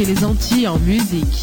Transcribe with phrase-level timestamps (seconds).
[0.00, 1.42] et les Antilles en musique.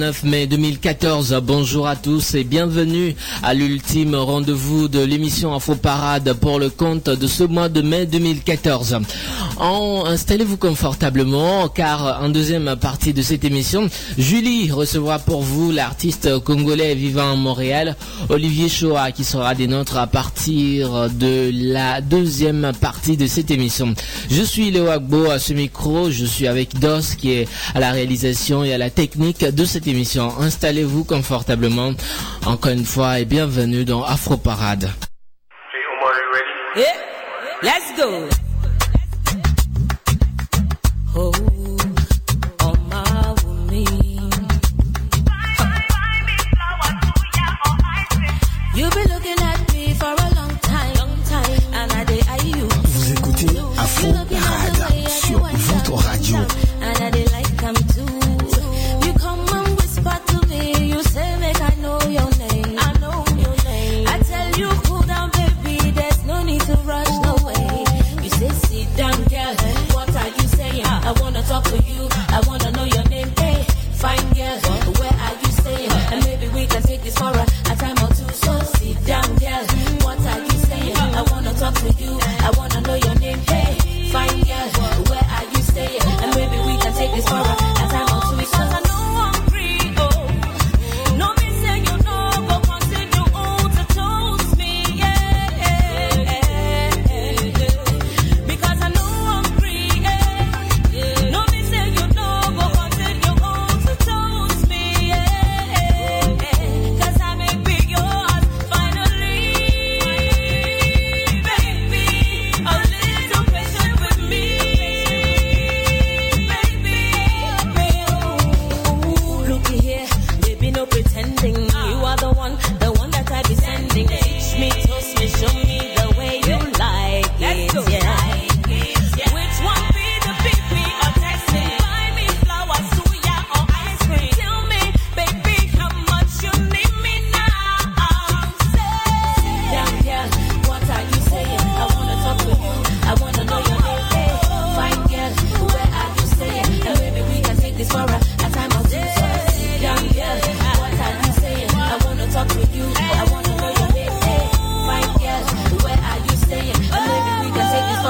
[0.00, 6.32] 29 mai 2014, bonjour à tous et bienvenue à l'ultime rendez-vous de l'émission Info Parade
[6.40, 8.98] pour le compte de ce mois de mai 2014.
[9.60, 16.38] En, installez-vous confortablement car en deuxième partie de cette émission, Julie recevra pour vous l'artiste
[16.38, 17.94] congolais vivant à Montréal,
[18.30, 23.94] Olivier Choa, qui sera des nôtres à partir de la deuxième partie de cette émission.
[24.30, 27.90] Je suis Léo Agbo à ce micro, je suis avec Dos qui est à la
[27.90, 30.32] réalisation et à la technique de cette émission.
[30.40, 31.92] Installez-vous confortablement
[32.46, 34.90] encore une fois et bienvenue dans Afro Parade.
[36.74, 36.86] Yeah,
[37.62, 38.26] let's go.
[41.12, 41.49] Oh, oh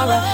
[0.00, 0.29] tomorrow.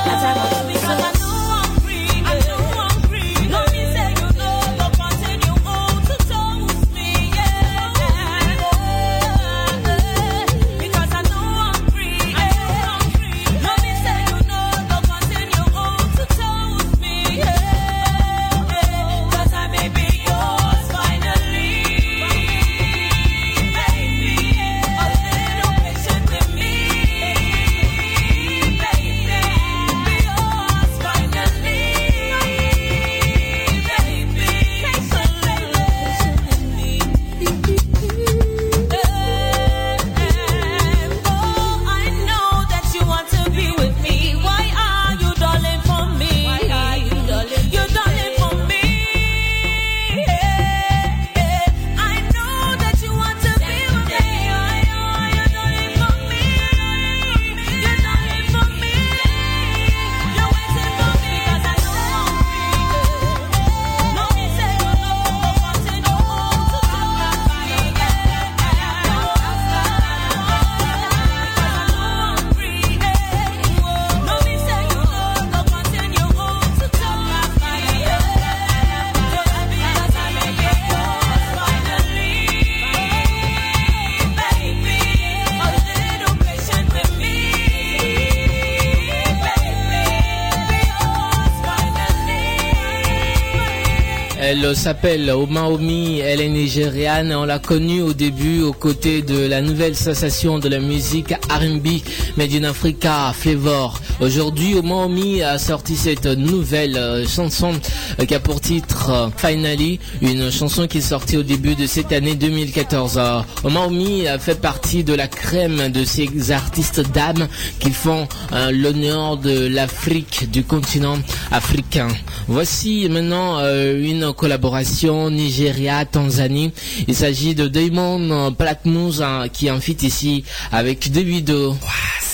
[94.58, 97.32] Elle s'appelle Omaomi, elle est nigériane.
[97.34, 102.00] On l'a connue au début aux côtés de la nouvelle sensation de la musique R&B
[102.36, 104.00] Made in Africa, Flavor.
[104.21, 107.72] Aujourd'hui, Omaomi a sorti cette nouvelle euh, chanson
[108.18, 111.86] euh, qui a pour titre euh, Finally, une chanson qui est sortie au début de
[111.86, 113.18] cette année 2014.
[113.18, 117.47] Euh, Omaomi a fait partie de la crème de ces artistes dames
[117.78, 118.27] qui font
[118.71, 121.19] l'honneur de l'Afrique, du continent
[121.51, 122.09] africain.
[122.48, 126.72] Voici maintenant une collaboration Nigeria-Tanzanie.
[127.07, 131.77] Il s'agit de Damon Platnumz hein, qui en fit ici avec Davido.
[131.86, 132.25] Your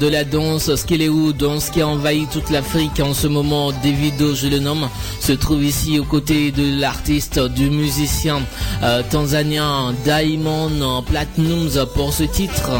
[0.00, 4.46] de la danse Skelewu, danse qui a envahi toute l'Afrique en ce moment, Davido, je
[4.46, 4.88] le nomme,
[5.20, 8.40] se trouve ici aux côtés de l'artiste, du musicien
[8.82, 12.70] euh, tanzanien Diamond Platnumz pour ce titre.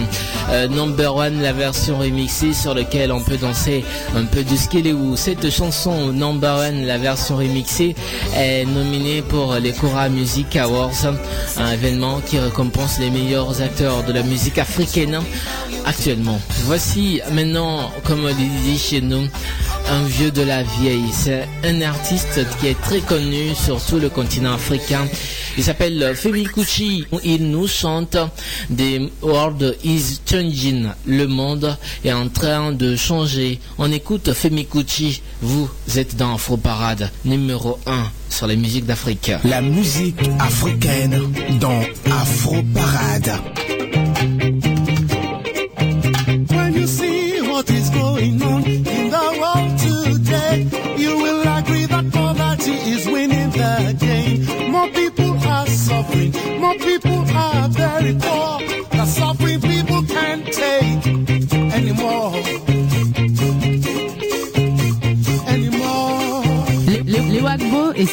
[0.51, 3.85] Euh, Number One, la version remixée sur lequel on peut danser
[4.17, 5.17] un peu du Skelewu.
[5.17, 7.95] Cette chanson Number One, la version remixée,
[8.35, 11.07] est nominée pour les Cora Music Awards,
[11.59, 15.21] un événement qui récompense les meilleurs acteurs de la musique africaine
[15.91, 16.41] actuellement.
[16.67, 19.27] Voici maintenant, comme on dit chez nous,
[19.89, 21.11] un vieux de la vieille.
[21.13, 25.05] C'est un artiste qui est très connu sur tout le continent africain.
[25.59, 27.05] Il s'appelle Femi Kuti.
[27.25, 28.17] Il nous chante
[28.75, 30.91] The World is Changing.
[31.07, 33.59] Le monde est en train de changer.
[33.79, 35.23] On écoute Femi Kuti.
[35.43, 39.33] Vous êtes dans Afro Parade numéro 1 sur les musiques d'Afrique.
[39.43, 41.21] La musique africaine
[41.59, 43.41] dans Afro Parade.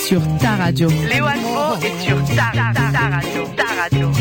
[0.07, 0.87] Sur ta radio.
[0.89, 3.43] Léo Agbo est sur ta, ta, ta, ta radio.
[3.57, 4.16] Ta radio.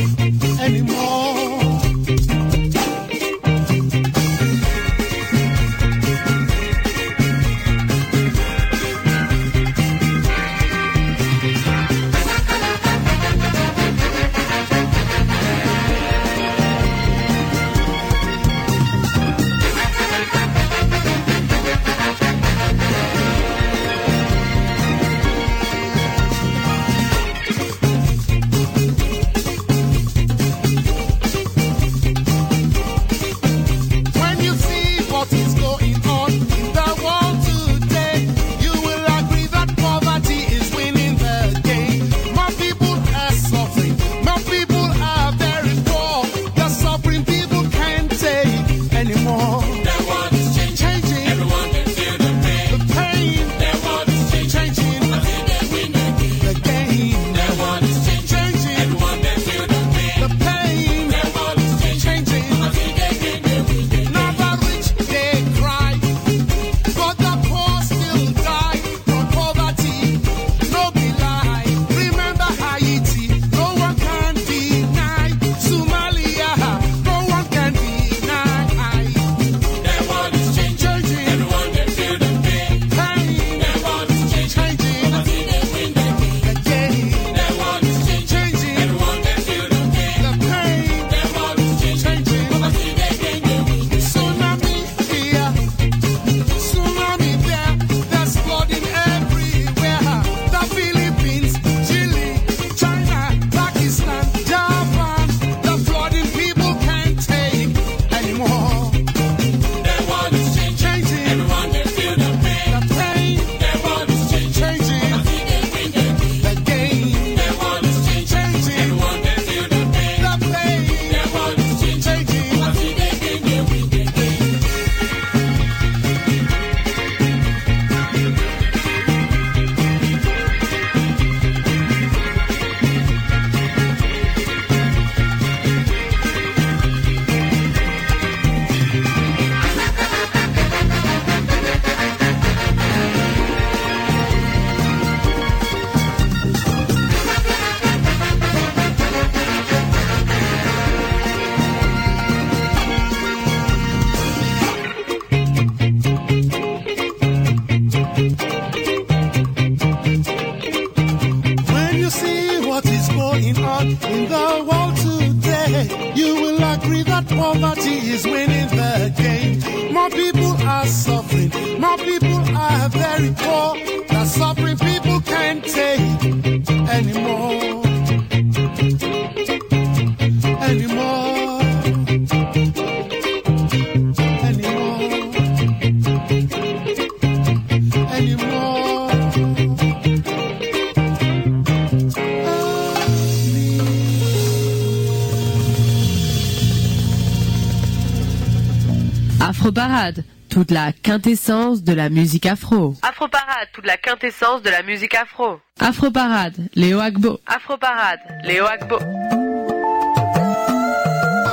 [199.66, 202.94] Afro Parade, toute la quintessence de la musique afro.
[203.02, 205.58] Afro Parade, toute la quintessence de la musique afro.
[205.80, 207.40] Afro Parade, Léo Agbo.
[207.48, 208.96] Afro Parade, Léo Agbo.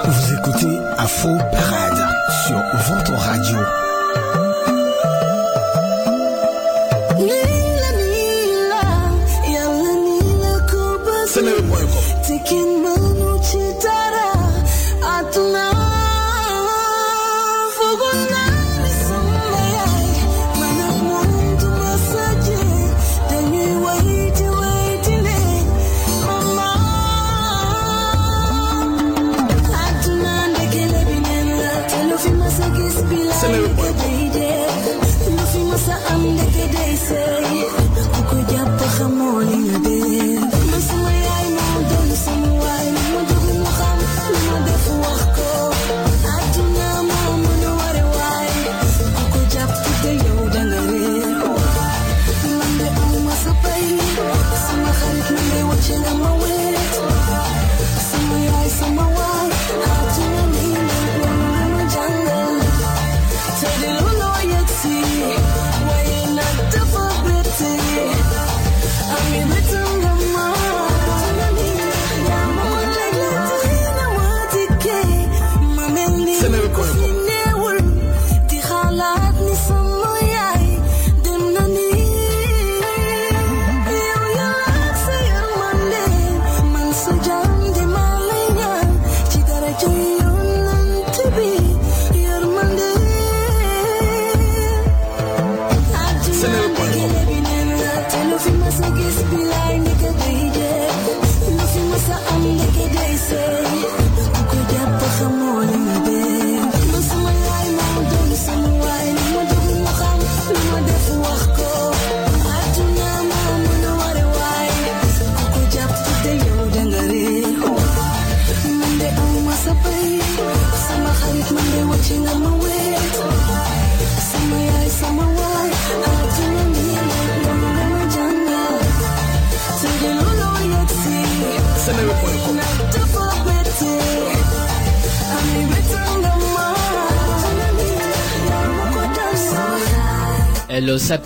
[0.03, 2.15] Vous écoutez Afro Parade
[2.45, 2.61] sur
[2.93, 3.92] votre radio.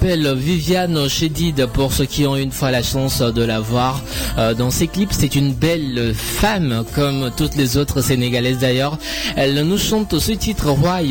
[0.07, 4.01] Viviane Chédid pour ceux qui ont une fois la chance de la voir
[4.37, 5.11] euh, dans ses clips.
[5.11, 8.97] C'est une belle femme comme toutes les autres sénégalaises d'ailleurs.
[9.35, 11.01] Elle nous chante ce titre Roy.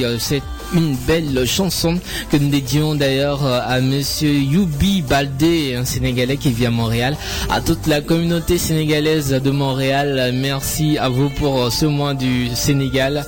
[0.75, 1.99] Une belle chanson
[2.31, 7.17] que nous dédions d'ailleurs euh, à monsieur Youbi Baldé, un Sénégalais qui vit à Montréal.
[7.51, 12.49] À toute la communauté sénégalaise de Montréal, merci à vous pour euh, ce mois du
[12.55, 13.25] Sénégal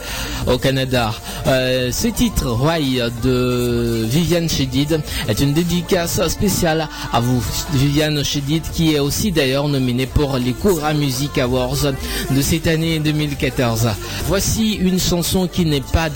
[0.47, 1.12] au Canada.
[1.47, 2.78] Euh, ce titre, Roy
[3.23, 7.42] de Viviane Chédid, est une dédicace spéciale à vous,
[7.73, 11.92] Viviane Chédid, qui est aussi d'ailleurs nominée pour les Koura Music Awards
[12.30, 13.88] de cette année 2014.
[14.26, 16.09] Voici une chanson qui n'est pas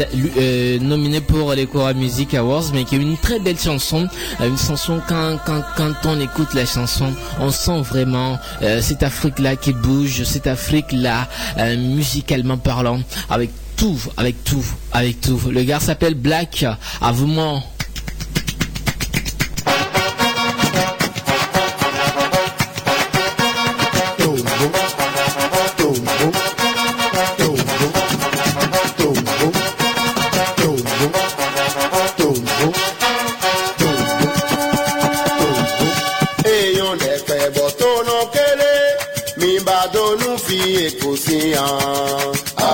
[0.81, 4.09] nominée pour les Koura Music Awards, mais qui est une très belle chanson.
[4.40, 9.02] Euh, Une chanson quand, quand, quand on écoute la chanson, on sent vraiment euh, cette
[9.02, 11.28] Afrique-là qui bouge, cette Afrique-là
[11.59, 13.00] euh, musicalement parlant,
[13.31, 15.40] avec tout, avec tout, avec tout.
[15.51, 16.64] Le gars s'appelle Black.
[17.01, 17.27] À vous,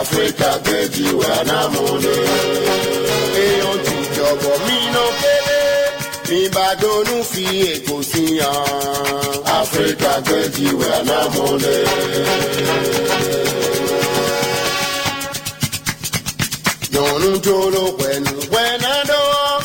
[0.09, 0.51] áfíríkà
[0.97, 2.25] you wà lámúlẹ̀.
[3.43, 5.61] èèyàn on jọ̀bọ̀ mí ná kélé
[6.29, 9.43] mi bá donú fi èkó sí yan.
[9.59, 11.85] áfíríkà kejì wà lámúlẹ̀.
[16.95, 19.61] yọ̀nù when pẹ̀lú pẹ̀lú dán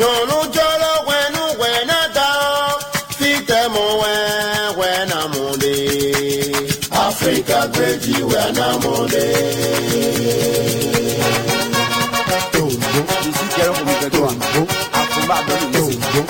[0.00, 0.75] yọ̀nù jòrò.
[7.48, 9.24] kakweji wẹ namọde.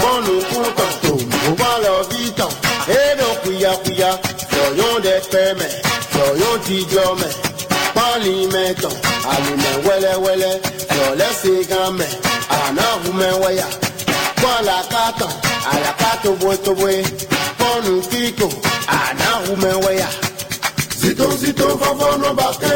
[0.00, 0.92] bọ́ọ̀lù kún tán.
[1.60, 2.50] Bọ́ọ̀lù ọ̀bí tán.
[2.98, 4.10] Èèdò kùyàkùyà.
[4.56, 5.70] Lọ́yún dẹ pẹ́ mẹ́.
[6.16, 7.32] Lọ́yún ti jọ mẹ́.
[7.96, 8.94] Pọ́ọ̀lì mẹ́ tán
[9.32, 10.54] àlùmẹ̀ wẹ́lẹ́wẹ́lẹ́.
[10.96, 12.10] Lọ́lẹ́sẹ̀ gan mẹ́.
[12.60, 13.66] Ànáhùnmẹ́ wẹ́yà.
[14.42, 15.32] Bọ́ọ̀lù àkàtàn
[15.72, 16.88] àyàkà tóbótóbó.
[17.58, 18.48] Pọ́ọ̀nù kíkò.
[19.00, 20.08] Ànáhùnmẹ́ wẹ́yà.
[21.06, 22.72] Ziton, ziton, van van no bate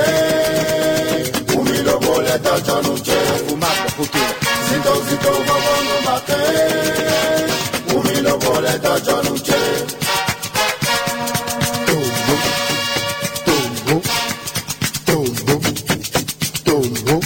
[1.56, 3.18] Umi lo boleta ja nou che
[4.68, 6.38] Ziton, ziton, van van no bate
[7.94, 9.60] Umi lo boleta ja nou che
[11.86, 12.34] Tombo,
[13.44, 14.00] tombo,
[15.04, 15.60] tombo,
[16.62, 17.18] tombo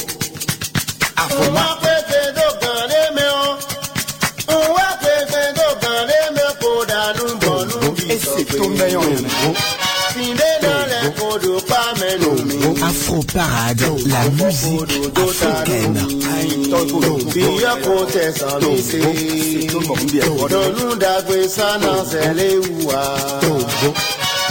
[1.17, 1.79] Afoma
[8.09, 9.55] Esse tom da yon yon
[10.15, 10.84] Finde nan
[12.83, 16.01] Afro Parade, la musique africaine.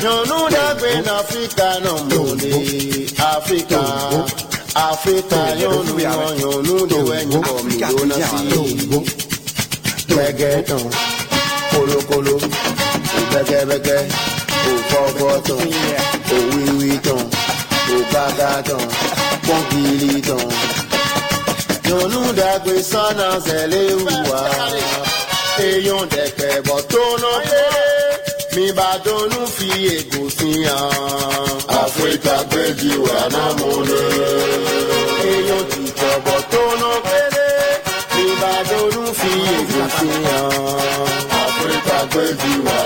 [0.03, 2.51] nyɔnu dagbe na afrika nɔ mɔle
[3.33, 3.81] afrika
[4.75, 5.93] afrika nyɔnu
[6.39, 8.47] nyɔnu de wɛ nyɔnu mi do na si
[10.09, 10.83] gbẹgẹ tán
[11.71, 12.35] kolokolo
[13.31, 13.97] gbẹgẹgbẹgẹ
[14.71, 17.23] òfò bọ tán òwíwí tán,
[17.95, 18.83] ògágá tán,
[19.45, 20.45] pọ́ńkìlì tán.
[21.89, 24.41] Yọ̀nù dàgbé sánà sẹ́lẹ̀ wùwà.
[25.67, 27.63] Èèyàn dẹ̀kẹ̀ bọ̀ tó ná pé
[28.55, 31.47] mi bá dọ́nù fi ègò sí hàn.
[31.81, 33.19] Áfíríkà gbèjì wà
[33.89, 34.01] lè.
[35.31, 37.49] Èèyàn ti jọ̀bọ̀ tó ná péré
[38.15, 41.07] mi bá dọ́nù fi ègò sí hàn.
[41.41, 42.77] Áfíríkà gbèjì wà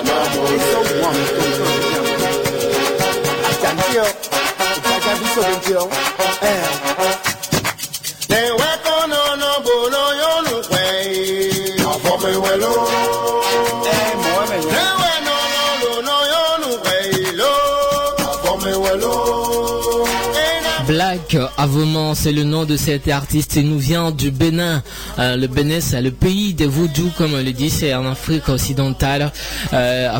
[20.87, 21.26] Blood.
[21.57, 23.55] Avement, c'est le nom de cet artiste.
[23.57, 24.81] Il nous vient du Bénin.
[25.19, 28.47] Euh, le Bénin, c'est le pays des vaudous, comme on le dit, c'est en Afrique
[28.49, 29.31] occidentale.
[29.73, 30.17] Euh,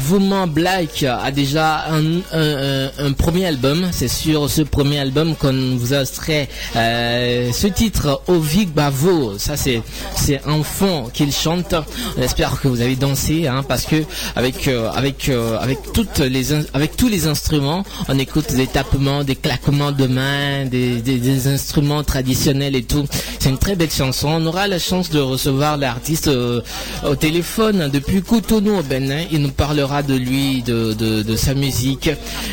[0.47, 3.87] Black a déjà un, premier album.
[3.91, 9.37] C'est sur ce premier album qu'on vous a extrait euh, ce titre, Ovig Bavo.
[9.37, 9.81] Ça, c'est
[10.15, 11.75] c'est un fond qu'il chante.
[12.17, 14.03] On espère que vous avez dansé, hein, parce que
[14.35, 19.35] avec euh, avec avec toutes les avec tous les instruments, on écoute des tapements, des
[19.35, 23.05] claquements de mains, des, des, instruments traditionnels et tout.
[23.39, 24.27] C'est une très belle chanson.
[24.29, 26.61] On aura la chance de recevoir l'artiste euh,
[27.05, 29.23] au téléphone depuis Cotonou au Bénin.
[29.31, 32.09] Il nous parlera de lui, de sa musique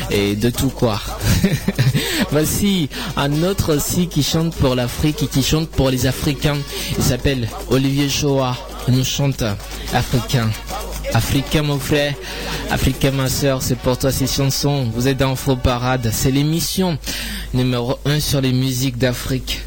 [0.09, 1.01] et de tout quoi.
[2.31, 6.57] Voici un autre aussi qui chante pour l'Afrique et qui chante pour les Africains.
[6.97, 8.55] Il s'appelle Olivier Shoah.
[8.87, 9.43] Il nous chante
[9.93, 10.49] africain.
[11.15, 12.13] Africain mon frère,
[12.69, 14.91] Africain ma soeur, c'est pour toi ces chansons.
[14.93, 16.09] Vous êtes dans Faux Parade.
[16.11, 16.97] C'est l'émission
[17.53, 19.61] numéro 1 sur les musiques d'Afrique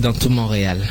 [0.00, 0.88] dans tout Montréal.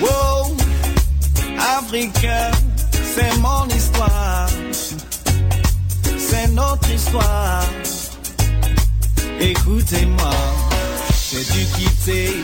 [0.00, 0.56] Wow,
[1.78, 2.50] africain,
[3.14, 4.48] c'est mon histoire.
[6.18, 7.64] C'est notre histoire.
[9.40, 10.32] Écoutez-moi,
[11.32, 12.34] j'ai dû quitter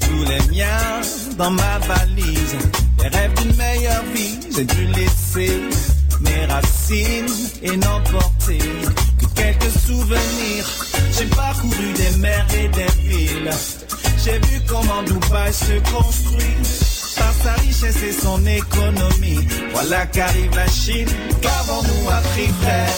[0.00, 1.00] tous les miens
[1.38, 2.56] dans ma valise.
[3.02, 5.62] Les rêves d'une meilleure vie, j'ai dû laisser
[6.20, 8.58] mes racines et n'emporter
[9.18, 10.66] que quelques souvenirs.
[11.16, 13.50] J'ai parcouru des mers et des villes.
[14.22, 16.56] J'ai vu comment Dubaï se construit
[17.16, 19.46] par sa richesse et son économie.
[19.72, 21.08] Voilà qu'arrive la Chine,
[21.40, 22.94] qu'avons-nous appris frère?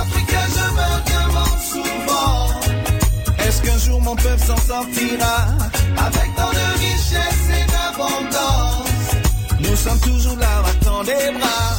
[0.00, 2.57] Africain, je me demande souvent
[3.48, 5.36] Est-ce qu'un jour mon peuple s'en sortira?
[5.96, 8.88] Avec tant de richesse et d'abondance.
[9.58, 11.72] Nous sommes toujours là, battant des bras.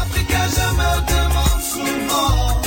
[0.00, 2.62] Africain, je me demande souvent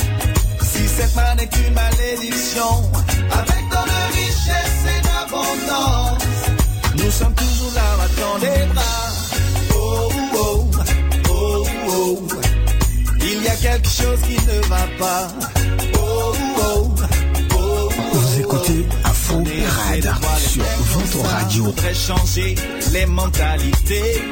[0.60, 2.90] Si cette manne est une malédiction.
[3.32, 6.22] Avec tant de richesse et d'abondance.
[6.94, 9.08] Nous sommes toujours là, battant des bras.
[9.74, 10.70] Oh, oh,
[11.30, 12.28] oh, oh.
[13.22, 15.28] Il y a quelque chose qui ne va pas
[20.02, 21.74] Parade sur votre radio.
[21.94, 22.54] Changer
[22.92, 24.22] les mentalités.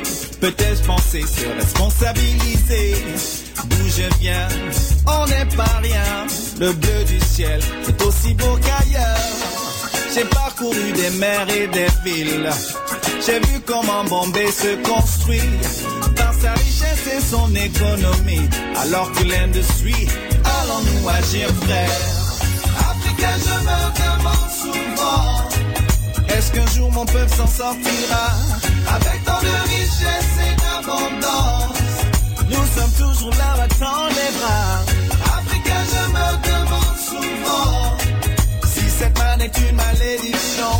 [0.40, 2.94] Peut-être penser se responsabiliser.
[3.66, 4.48] D'où je viens,
[5.06, 6.26] on n'est pas rien.
[6.60, 9.18] Le bleu du ciel est aussi beau qu'ailleurs.
[10.14, 12.50] J'ai parcouru des mers et des villes.
[13.24, 15.40] J'ai vu comment Bombay se construit
[16.14, 18.48] par sa richesse et son économie.
[18.76, 20.08] Alors que l'industrie,
[20.44, 22.13] allons-nous agir, frère
[23.24, 25.48] Africain, je me demande souvent.
[26.28, 28.26] Est-ce qu'un jour mon peuple s'en sortira?
[28.88, 31.78] Avec tant de richesse et d'abondance
[32.48, 35.38] Nous sommes toujours là tendre les bras.
[35.38, 37.96] Africain, je me demande souvent
[38.66, 40.74] Si cette manne est une malédiction.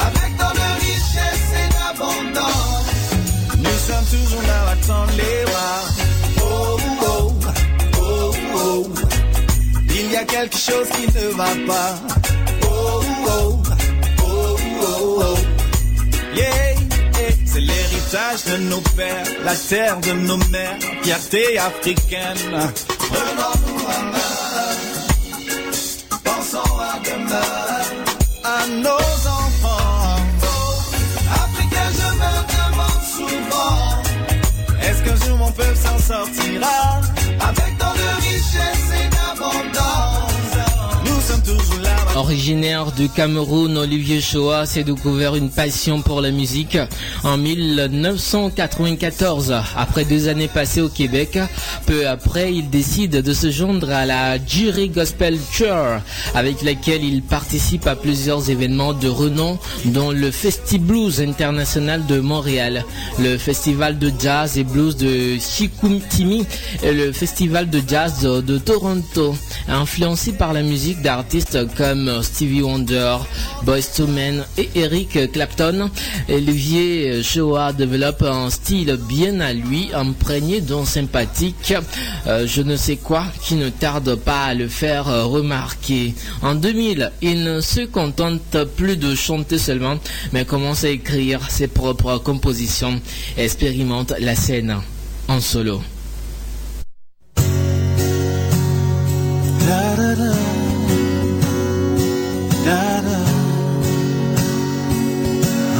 [0.00, 2.86] Avec tant de richesse et d'abondance
[3.58, 6.09] Nous sommes toujours là tendre les bras
[10.20, 11.94] a quelque chose qui ne va pas
[12.64, 13.62] Oh, oh,
[14.22, 15.38] oh, oh, oh
[16.34, 17.30] Yeah, yeah.
[17.46, 22.36] C'est l'héritage de nos pères, la terre de nos mères, fierté africaine.
[23.12, 24.76] Prenons-nous en main,
[26.24, 27.80] pensons à demain,
[28.44, 30.16] à nos enfants.
[31.44, 33.78] Africains, je me demande souvent,
[34.82, 37.00] est-ce qu'un jour mon peuple s'en sortira
[37.40, 38.29] avec tant de
[42.16, 46.76] Originaire du Cameroun, Olivier Shoah s'est découvert une passion pour la musique
[47.22, 49.54] en 1994.
[49.76, 51.38] Après deux années passées au Québec,
[51.86, 56.00] peu après, il décide de se joindre à la Jury Gospel Tour,
[56.34, 62.84] avec laquelle il participe à plusieurs événements de renom, dont le Festi-Blues International de Montréal,
[63.20, 66.44] le Festival de Jazz et Blues de Chicoutimi
[66.82, 69.36] et le Festival de Jazz de, de Toronto.
[69.68, 73.18] Influencé par la musique d'artistes comme Stevie Wonder,
[73.64, 75.90] Boyz II Men et Eric Clapton,
[76.28, 81.74] Olivier Shoah développe un style bien à lui, imprégné d'un sympathique
[82.26, 86.14] euh, je ne sais quoi qui ne tarde pas à le faire remarquer.
[86.42, 89.98] En 2000, il ne se contente plus de chanter seulement,
[90.32, 93.00] mais commence à écrire ses propres compositions
[93.36, 94.76] et expérimente la scène
[95.28, 95.80] en solo.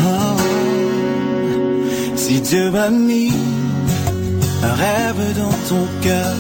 [0.06, 0.36] Oh.
[2.16, 3.32] Si Dieu m'a mis
[4.62, 6.34] un rêve dans ton cœur,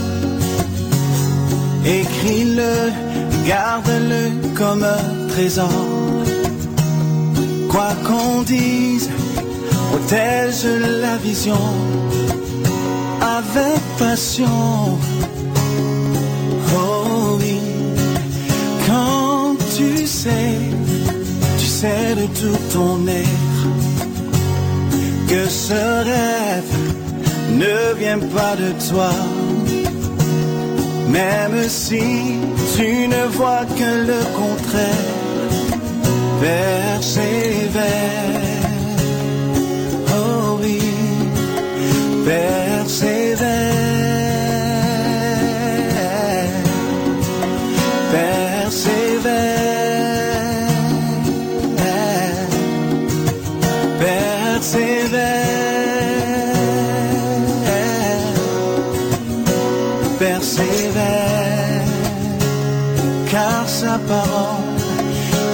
[1.84, 2.92] écris-le,
[3.46, 5.70] garde-le comme un trésor.
[7.68, 9.10] Quoi qu'on dise,
[9.90, 10.64] protège
[11.02, 11.60] la vision
[13.20, 14.98] avec passion.
[20.22, 20.58] Sais,
[21.58, 23.62] tu sais de tout ton être
[25.30, 26.74] que ce rêve
[27.62, 29.12] ne vient pas de toi.
[31.08, 32.04] Même si
[32.76, 35.16] tu ne vois que le contraire,
[36.40, 37.80] persévère.
[40.18, 40.80] Oh oui,
[42.26, 44.19] persévère.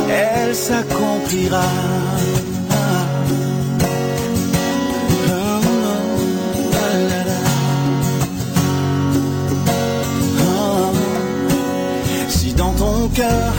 [0.09, 1.61] Elle s'accomplira.
[12.29, 13.53] Si dans ton cœur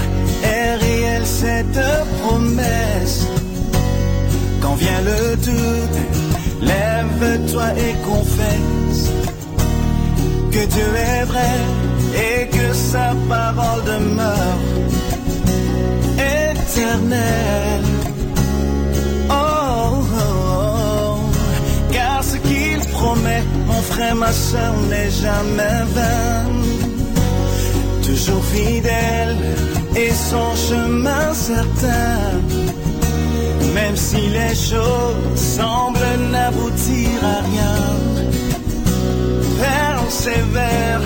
[0.43, 1.79] est réelle cette
[2.21, 3.27] promesse,
[4.61, 5.97] quand vient le doute,
[6.61, 9.11] lève-toi et confesse
[10.51, 11.57] que Dieu est vrai
[12.15, 14.57] et que sa parole demeure
[19.29, 21.19] Oh, oh, oh.
[21.91, 26.45] car ce qu'il promet, mon frère, ma soeur, n'est jamais vain.
[28.03, 29.35] Toujours fidèle
[29.95, 32.19] et son chemin certain.
[33.73, 37.77] Même si les choses semblent n'aboutir à rien,
[39.61, 41.01] persévère.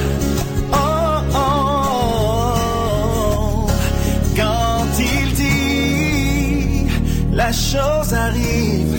[7.71, 8.97] Chose arrive.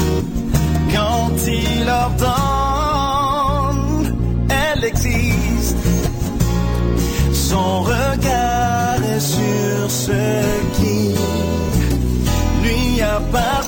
[0.95, 3.37] Quand il ordonne,
[4.49, 5.77] elle existe.
[7.33, 10.23] Son regard est sur ce
[10.77, 11.15] qui
[12.63, 13.62] lui appartient.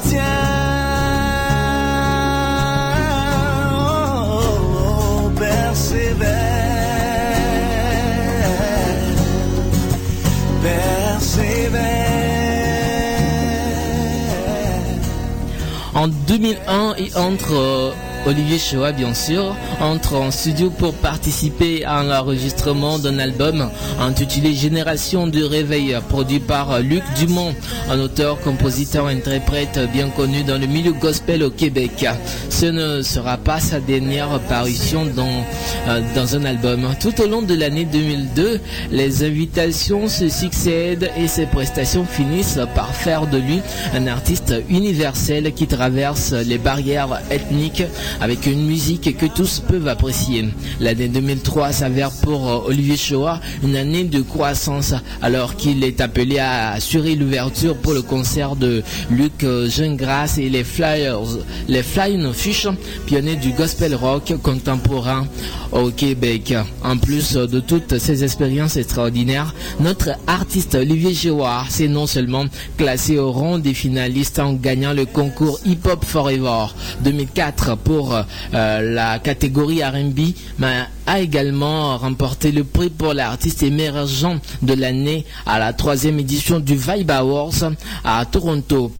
[16.26, 17.92] 2001, il entre euh,
[18.26, 23.68] Olivier Choa, bien sûr, entre en studio pour participer à l'enregistrement d'un album
[24.00, 27.54] intitulé Génération de réveil, produit par Luc Dumont,
[27.90, 32.06] un auteur, compositeur, interprète bien connu dans le milieu gospel au Québec.
[32.48, 35.44] Ce ne sera pas sa dernière parution dans,
[35.88, 36.94] euh, dans un album.
[37.00, 38.58] Tout au long de l'année 2002,
[38.90, 43.60] les invitations se succèdent et ses prestations finissent par faire de lui
[43.94, 47.84] un artiste universel qui traverse les barrières ethniques
[48.20, 50.48] avec une musique que tous peuvent apprécier.
[50.80, 56.38] L'année 2003 s'avère pour euh, Olivier Choa une année de croissance alors qu'il est appelé
[56.38, 62.32] à assurer l'ouverture pour le concert de Luc euh, Gingras et les Flyers, les Flying
[62.32, 62.66] Fish,
[63.06, 65.26] pionniers du gospel rock contemporain
[65.72, 66.54] au Québec.
[66.82, 72.44] En plus de toutes ces expériences extraordinaires, notre artiste Olivier Choa s'est non seulement
[72.76, 76.66] classé au rang des finalistes en gagnant le concours Hip Hop Forever
[77.02, 84.38] 2004 pour euh, la catégorie R&B, mais a également remporté le prix pour l'artiste émergent
[84.62, 87.72] de l'année à la troisième édition du Vibe Awards
[88.04, 88.92] à Toronto.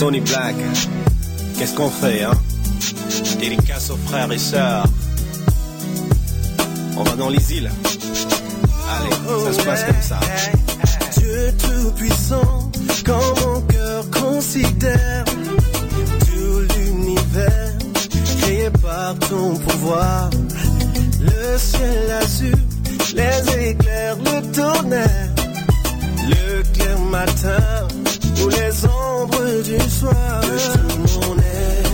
[0.00, 0.56] Sony Black,
[1.58, 2.32] qu'est-ce qu'on fait, hein?
[3.38, 4.86] Dédicace aux frères et sœurs.
[6.96, 7.70] On va dans les îles.
[8.90, 10.20] Allez, ça se passe comme ça.
[11.18, 12.70] Dieu tout-puissant,
[13.04, 17.72] quand mon cœur considère tout l'univers
[18.40, 20.30] créé par ton pouvoir,
[21.20, 22.56] le ciel azur,
[23.14, 25.30] les éclairs, le tonnerre,
[26.28, 27.88] le clair matin
[28.42, 31.90] ou les ombres du soir, tout mon être.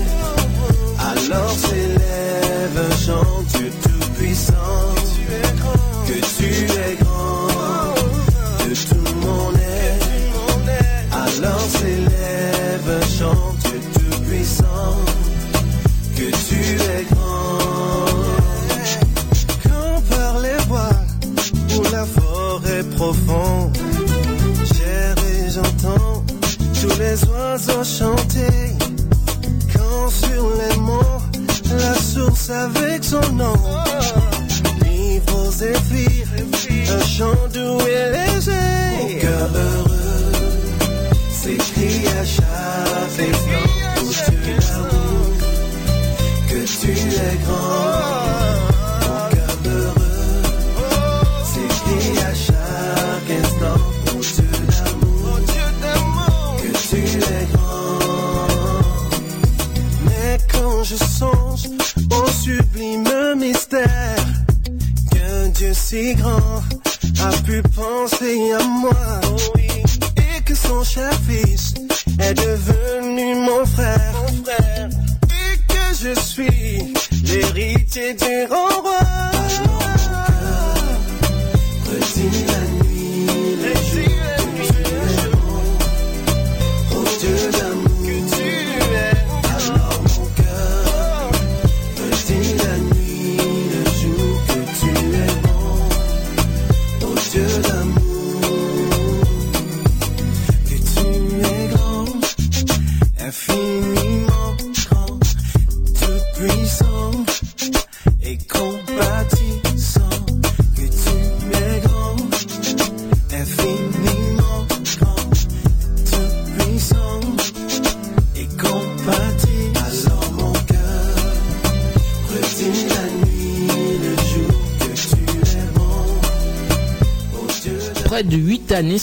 [0.99, 4.55] Alors s'élève un chant, Dieu tout-puissant,
[4.95, 4.96] que
[24.75, 26.25] j'erre et j'entends
[26.81, 28.77] tous les oiseaux chanter.
[29.73, 31.21] Quand sur les monts,
[31.79, 33.55] la source avec son nom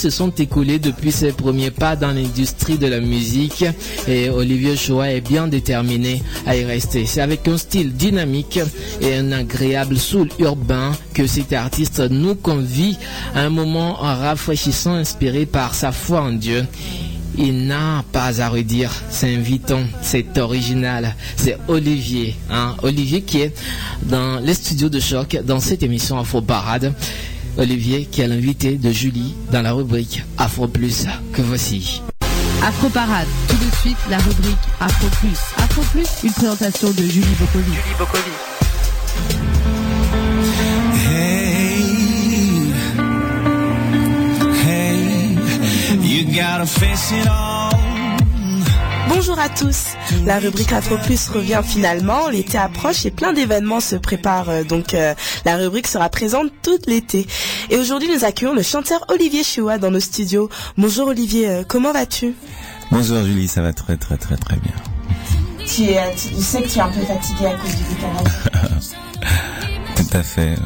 [0.04, 3.64] se sont écoulées depuis ses premiers pas dans l'industrie de la musique
[4.06, 7.06] et Olivier Choa est bien déterminé à y rester.
[7.06, 8.60] C'est avec un style dynamique
[9.00, 12.98] et un agréable soul urbain que cet artiste nous convie
[13.34, 16.66] à un moment rafraîchissant inspiré par sa foi en Dieu.
[17.38, 23.54] Il n'a pas à redire, c'est invitant, c'est original, c'est Olivier, hein, Olivier qui est
[24.02, 26.94] dans les studios de choc dans cette émission Afro Parade.
[27.58, 32.02] Olivier qui est l'invité de Julie dans la rubrique Afro Plus que voici.
[32.64, 35.38] Afro Parade, tout de suite la rubrique Afro Plus.
[35.58, 37.66] Afro Plus, une présentation de Julie Bocoli.
[37.66, 38.24] Julie Bocoli.
[44.66, 45.38] Hey,
[46.02, 47.53] you gotta face it all.
[49.10, 49.94] Bonjour à tous.
[50.26, 52.30] La rubrique Afro Plus revient finalement.
[52.30, 54.50] L'été approche et plein d'événements se préparent.
[54.50, 55.14] euh, Donc euh,
[55.46, 57.28] la rubrique sera présente tout l'été.
[57.70, 60.50] Et aujourd'hui, nous accueillons le chanteur Olivier Chua dans nos studios.
[60.78, 62.34] Bonjour Olivier, euh, comment vas-tu?
[62.92, 64.74] Bonjour Julie, ça va très très très très bien.
[65.66, 68.84] tu, es, tu, je sais que tu es un peu fatigué à cause du décalage.
[69.96, 70.50] Tout à fait.
[70.52, 70.58] ouais.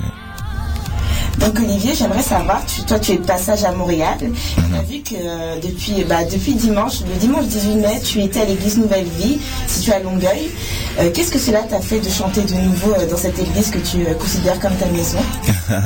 [1.39, 4.17] Donc Olivier, j'aimerais savoir, tu, toi tu es de passage à Montréal.
[4.57, 8.41] On a vu que euh, depuis, bah, depuis dimanche, le dimanche 18 mai, tu étais
[8.41, 10.49] à l'église Nouvelle Vie, située à Longueuil.
[10.99, 13.79] Euh, Qu'est-ce que cela t'a fait de chanter de nouveau euh, dans cette église que
[13.79, 15.19] tu considères comme ta maison?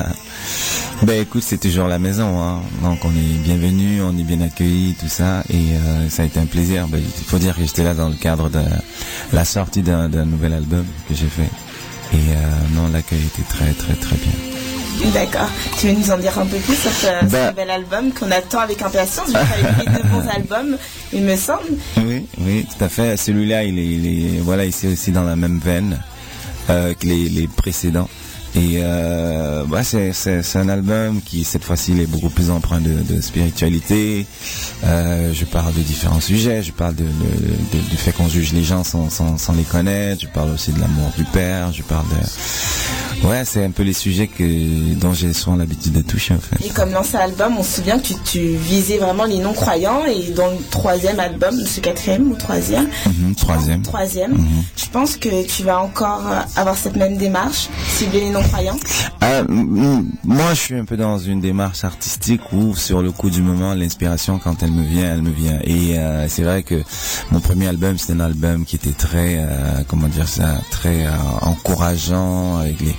[1.03, 2.59] Ben écoute, c'est toujours la maison, hein.
[2.83, 6.39] donc on est bienvenu, on est bien accueillis, tout ça, et euh, ça a été
[6.39, 6.87] un plaisir.
[6.87, 8.61] Ben, il faut dire que j'étais là dans le cadre de
[9.33, 11.49] la sortie d'un d'un nouvel album que j'ai fait,
[12.13, 14.60] et euh, non, l'accueil était très très très bien.
[15.13, 15.49] D'accord.
[15.79, 17.49] Tu veux nous en dire un peu plus sur ce, ce Bah.
[17.51, 19.27] nouvel album qu'on attend avec impatience?
[19.27, 20.77] Les deux bons albums,
[21.11, 21.63] il me semble.
[21.97, 23.17] Oui, oui, tout à fait.
[23.17, 24.05] Celui-là, il est, il
[24.37, 25.99] est, voilà, il est aussi dans la même veine
[26.69, 28.09] euh, que les, les précédents.
[28.53, 30.11] Et euh, bah, c'est,
[30.55, 34.25] un album qui, cette fois-ci, il est beaucoup plus empreint de, de spiritualité.
[34.83, 36.61] Euh, je parle de différents sujets.
[36.61, 39.63] Je parle de, de- de- du fait qu'on juge les gens sans, sans, sans les
[39.63, 40.21] connaître.
[40.23, 41.71] Je parle aussi de l'amour du père.
[41.71, 42.15] Je parle de...
[43.23, 46.65] Ouais, c'est un peu les sujets que, dont j'ai souvent l'habitude de toucher, en fait.
[46.65, 50.31] Et comme l'ancien album, on se souvient que tu, tu visais vraiment les non-croyants et
[50.31, 53.81] dans le troisième album, ce quatrième ou troisième, Mhm, troisième.
[53.83, 54.63] troisième, Mhm.
[54.75, 58.77] je pense que tu vas encore euh, avoir cette même démarche, cibler les non-croyants?
[59.21, 63.43] Ah, moi, je suis un peu dans une démarche artistique où, sur le coup du
[63.43, 65.59] moment, l'inspiration, quand elle me vient, elle me vient.
[65.63, 66.81] Et euh, c'est vrai que
[67.31, 71.05] mon premier album, c'était un album qui était très, euh, comment dire ça, très
[71.41, 72.95] encourageant, avec les,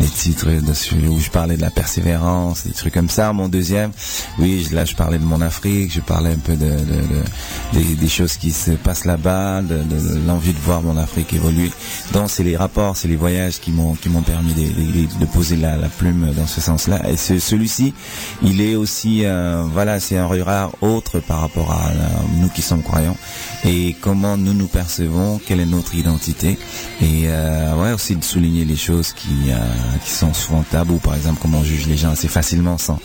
[0.00, 3.32] les titres dessus où je parlais de la persévérance, des trucs comme ça.
[3.32, 3.90] Mon deuxième,
[4.38, 8.08] oui, là, je parlais de mon Afrique, je parlais un peu de, de- de- des,
[8.08, 11.70] choses qui se passent là-bas, de, de l'envie de voir mon Afrique évoluer.
[12.12, 15.26] Donc, c'est les rapports, c'est les voyages qui m'ont qui m'ont permis de, de- de
[15.26, 17.08] poser la, plume dans ce sens-là.
[17.08, 17.94] Et ce- celui-ci,
[18.42, 22.06] il est aussi, euh, voilà, c'est un regard autre par rapport à euh,
[22.40, 23.16] nous qui sommes croyants
[23.64, 26.58] et comment nous nous percevons, quelle est notre identité
[27.00, 29.58] et euh, ouais aussi de souligner les choses qui euh,
[30.04, 32.98] qui sont souvent tabous, par exemple comment on juge les gens assez facilement sans,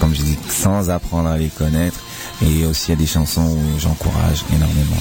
[0.00, 2.00] comme je dis, sans apprendre à les connaître.
[2.42, 4.96] Et aussi il y a des chansons où j'encourage énormément.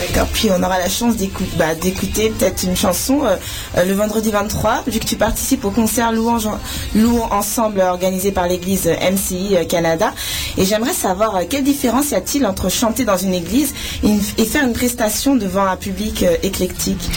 [0.00, 0.28] D'accord.
[0.32, 1.14] Puis on aura la chance
[1.56, 3.36] bah, d'écouter peut-être une chanson euh,
[3.76, 8.86] euh, le vendredi 23, vu que tu participes au concert Louons Ensemble organisé par l'église
[8.86, 10.12] MCI euh, Canada.
[10.56, 13.74] Et j'aimerais savoir quelle différence y a-t-il entre chanter dans une église
[14.04, 17.10] et, faire une prestation devant un public éclectique?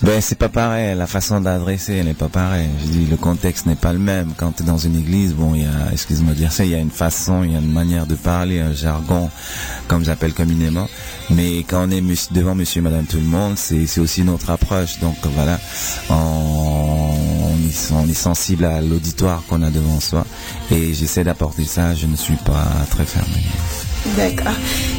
[0.00, 2.68] Ben c'est pas pareil, la façon d'adresser n'est pas pareille.
[2.82, 4.32] Je dis le contexte n'est pas le même.
[4.36, 6.70] Quand tu es dans une église, bon il y a, excuse-moi de dire ça, il
[6.70, 9.28] y a une façon, il y a une manière de parler, un jargon,
[9.88, 10.86] comme j'appelle communément.
[11.30, 14.50] Mais quand on est devant Monsieur, et Madame, tout le monde, c'est c'est aussi notre
[14.50, 15.00] approche.
[15.00, 15.58] Donc voilà,
[16.10, 20.24] on, on est, on est sensible à l'auditoire qu'on a devant soi,
[20.70, 21.94] et j'essaie d'apporter ça.
[21.94, 23.42] Je ne suis pas très fermé.
[24.16, 24.54] D'accord.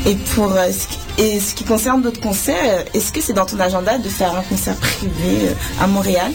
[0.06, 3.46] Et pour euh, ce, qui, et ce qui concerne d'autres concerts, est-ce que c'est dans
[3.46, 5.54] ton agenda de faire un concert privé euh,
[5.84, 6.32] à Montréal?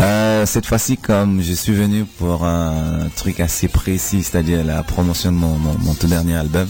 [0.00, 5.32] Euh, cette fois-ci, comme je suis venu pour un truc assez précis, c'est-à-dire la promotion
[5.32, 6.68] de mon, mon, mon tout dernier album,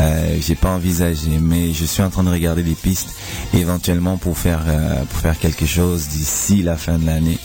[0.00, 3.08] euh, j'ai pas envisagé, mais je suis en train de regarder les pistes,
[3.54, 7.38] éventuellement pour faire euh, pour faire quelque chose d'ici la fin de l'année.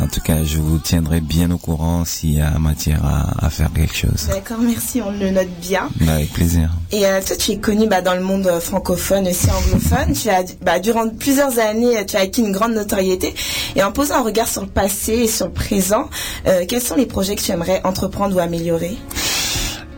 [0.00, 3.50] En tout cas, je vous tiendrai bien au courant s'il y a matière à, à
[3.50, 4.28] faire quelque chose.
[4.28, 5.88] D'accord, merci, on le note bien.
[6.06, 6.70] Avec plaisir.
[6.92, 10.12] Et toi, tu es connu bah, dans le monde euh, francophone, aussi anglophone.
[10.14, 13.34] Tu as, bah, durant plusieurs années, tu as acquis une grande notoriété.
[13.76, 16.08] Et en posant un regard sur le passé et sur le présent,
[16.46, 18.96] euh, quels sont les projets que tu aimerais entreprendre ou améliorer?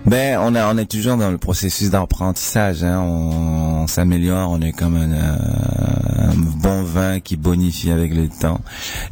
[0.07, 2.85] Ben, on, est toujours dans le processus d'apprentissage.
[2.85, 3.01] Hein.
[3.01, 5.37] On, s'améliore, on est comme un, euh,
[6.31, 8.61] un bon vin qui bonifie avec le temps.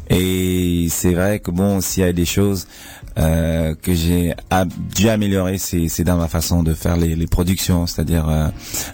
[0.09, 2.67] Et c'est vrai que bon, s'il y a des choses
[3.17, 4.33] euh, que j'ai
[4.95, 8.47] dû améliorer, c'est dans ma façon de faire les, les productions, c'est-à-dire euh,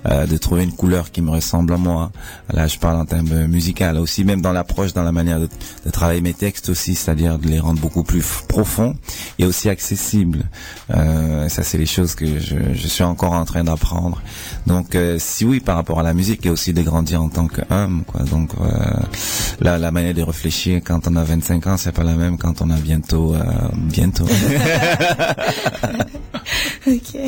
[0.08, 2.12] euh, de trouver une couleur qui me ressemble à moi.
[2.54, 5.50] Là, je parle en termes musical, aussi même dans l'approche, dans la manière de,
[5.86, 8.96] de travailler mes textes aussi, c'est-à-dire de les rendre beaucoup plus profonds
[9.40, 10.44] et aussi accessibles.
[10.92, 14.22] Euh, ça, c'est les choses que je, je suis encore en train d'apprendre.
[14.68, 17.48] Donc, euh, si oui, par rapport à la musique, et aussi de grandir en tant
[17.48, 18.04] qu'homme.
[18.30, 18.78] Donc, euh,
[19.60, 22.70] la, manière de réfléchir quand on a 25 ans, c'est pas la même quand on
[22.70, 23.42] a bientôt, euh,
[24.12, 24.32] bientôt.
[26.88, 27.22] Ok.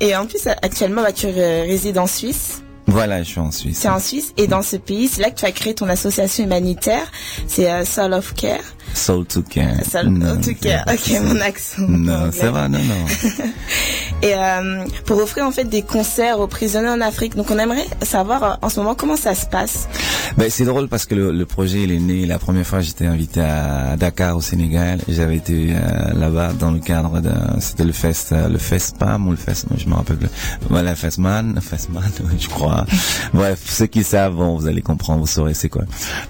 [0.00, 2.62] Et en plus, actuellement, bah, tu résides en Suisse.
[2.86, 3.78] Voilà, je suis en Suisse.
[3.80, 6.44] C'est en Suisse et dans ce pays, c'est là que tu as créé ton association
[6.44, 7.10] humanitaire.
[7.46, 8.60] C'est euh, Soul of Care.
[8.94, 9.76] Soul to care.
[9.90, 10.84] Soul Non, to Care.
[10.86, 11.82] Ok, mon accent.
[11.88, 13.06] Non, ça va, non, non.
[14.22, 17.36] Et euh, pour offrir en fait des concerts aux prisonniers en Afrique.
[17.36, 19.88] Donc on aimerait savoir euh, en ce moment comment ça se passe?
[20.36, 23.06] Ben, c'est drôle parce que le, le projet il est né la première fois j'étais
[23.06, 27.30] invité à Dakar au Sénégal j'avais été euh, là-bas dans le cadre de
[27.60, 30.28] c'était le fest euh, le festpam ou le fest je me rappelle plus.
[30.68, 32.84] Voilà festman festman oui, je crois.
[33.32, 35.84] Bref ceux qui savent bon, vous allez comprendre vous saurez c'est quoi.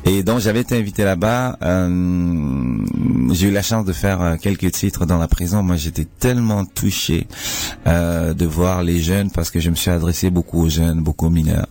[0.04, 2.84] Et donc j'avais été invité là-bas euh,
[3.32, 5.62] j'ai eu la chance de faire euh, quelques titres dans la prison.
[5.62, 7.26] Moi j'étais tellement touché
[7.86, 11.26] euh, de voir les jeunes parce que je me suis adressé beaucoup aux jeunes beaucoup
[11.26, 11.66] aux mineurs.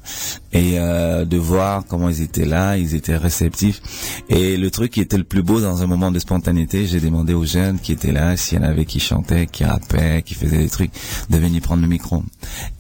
[0.51, 3.81] Et euh, de voir comment ils étaient là, ils étaient réceptifs.
[4.29, 7.33] Et le truc qui était le plus beau dans un moment de spontanéité, j'ai demandé
[7.33, 10.57] aux jeunes qui étaient là, s'il y en avait qui chantaient, qui rappaient, qui faisaient
[10.57, 10.91] des trucs,
[11.29, 12.23] de venir prendre le micro.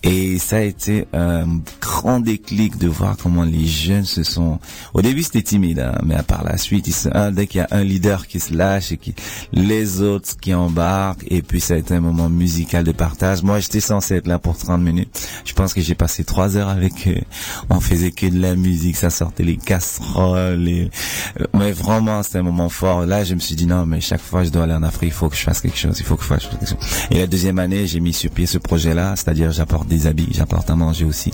[0.03, 4.59] Et ça a été un grand déclic de voir comment les jeunes se sont...
[4.93, 6.89] Au début c'était timide, hein, mais par la suite,
[7.31, 9.13] dès qu'il y a un leader qui se lâche et qui
[9.51, 13.43] les autres qui embarquent, et puis ça a été un moment musical de partage.
[13.43, 15.27] Moi j'étais censé être là pour 30 minutes.
[15.45, 17.21] Je pense que j'ai passé trois heures avec eux
[17.69, 19.09] on faisait que de la musique, ça
[19.39, 23.05] les casseroles, euh, mais vraiment c'était un moment fort.
[23.05, 25.13] Là, je me suis dit non, mais chaque fois je dois aller en Afrique, il
[25.13, 26.77] faut que je fasse quelque chose, il faut que je fasse quelque chose.
[27.11, 30.69] Et la deuxième année, j'ai mis sur pied ce projet-là, c'est-à-dire j'apporte des habits, j'apporte
[30.69, 31.31] à manger aussi,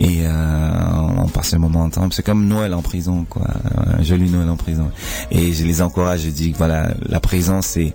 [0.00, 0.70] et euh,
[1.18, 2.12] on passe un moment ensemble.
[2.12, 3.46] C'est comme Noël en prison, quoi,
[3.98, 4.90] un joli Noël en prison.
[5.30, 7.94] Et je les encourage, je dis voilà, la prison c'est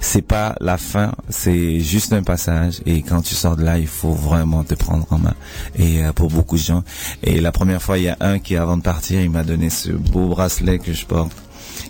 [0.00, 2.80] c'est pas la fin, c'est juste un passage.
[2.86, 5.34] Et quand tu sors de là, il faut vraiment te prendre en main.
[5.76, 6.84] Et euh, pour beaucoup de gens.
[7.22, 9.70] Et la première fois, il y a un qui, avant de partir, il m'a donné
[9.70, 11.30] ce beau bracelet que je porte.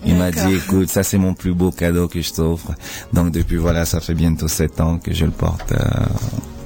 [0.05, 2.72] Il m'a dit, écoute, ça c'est mon plus beau cadeau que je t'offre.
[3.14, 5.78] Donc depuis, voilà, ça fait bientôt sept ans que je le porte euh,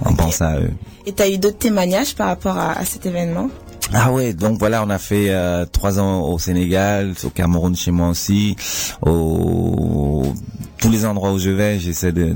[0.04, 0.72] en pensant à eux.
[1.06, 3.48] Et tu as eu d'autres témoignages par rapport à, à cet événement?
[3.94, 7.92] Ah ouais, donc voilà, on a fait euh, trois ans au Sénégal, au Cameroun chez
[7.92, 8.56] moi aussi,
[9.02, 10.32] au
[10.78, 12.32] tous les endroits où je vais, j'essaie de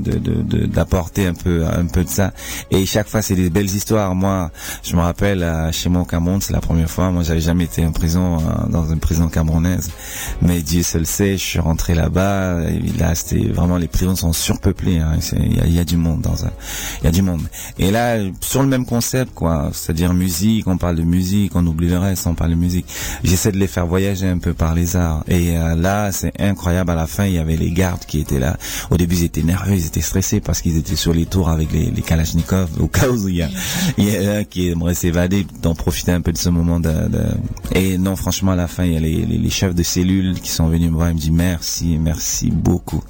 [0.67, 2.33] d'apporter un peu un peu de ça.
[2.71, 4.15] Et chaque fois, c'est des belles histoires.
[4.15, 4.51] Moi,
[4.83, 7.11] je me rappelle chez moi au Cameroun, c'est la première fois.
[7.11, 9.89] Moi, j'avais jamais été en prison euh, dans une prison camerounaise,
[10.41, 11.37] mais Dieu seul sait.
[11.37, 12.59] Je suis rentré là-bas.
[12.97, 14.99] Là, c'était vraiment les prisons sont surpeuplées.
[14.99, 15.17] hein.
[15.33, 16.51] Il y, a, du monde dans un,
[17.01, 17.41] il y a du monde.
[17.79, 20.67] Et là, sur le même concept, quoi, c'est-à-dire musique.
[20.67, 22.85] On parle de musique, on oublie le reste, on parle de musique.
[23.23, 25.23] J'essaie de les faire voyager un peu par les arts.
[25.27, 26.91] Et euh, là, c'est incroyable.
[26.91, 28.57] À la fin, il y avait les gardes qui étaient là.
[28.91, 31.71] Au début, ils étaient nerveux, ils étaient stressés parce qu'ils étaient sur les tours avec
[31.71, 32.69] les, les Kalachnikov.
[32.79, 33.49] Au cas où il y a,
[33.97, 36.89] il y a un qui aimerait s'évader, d'en profiter un peu de ce moment de,
[36.89, 37.25] de-
[37.75, 40.39] Et non, franchement, à la fin, il y a les, les, les chefs de cellules
[40.41, 43.03] qui sont venus me voir et me disent merci, merci beaucoup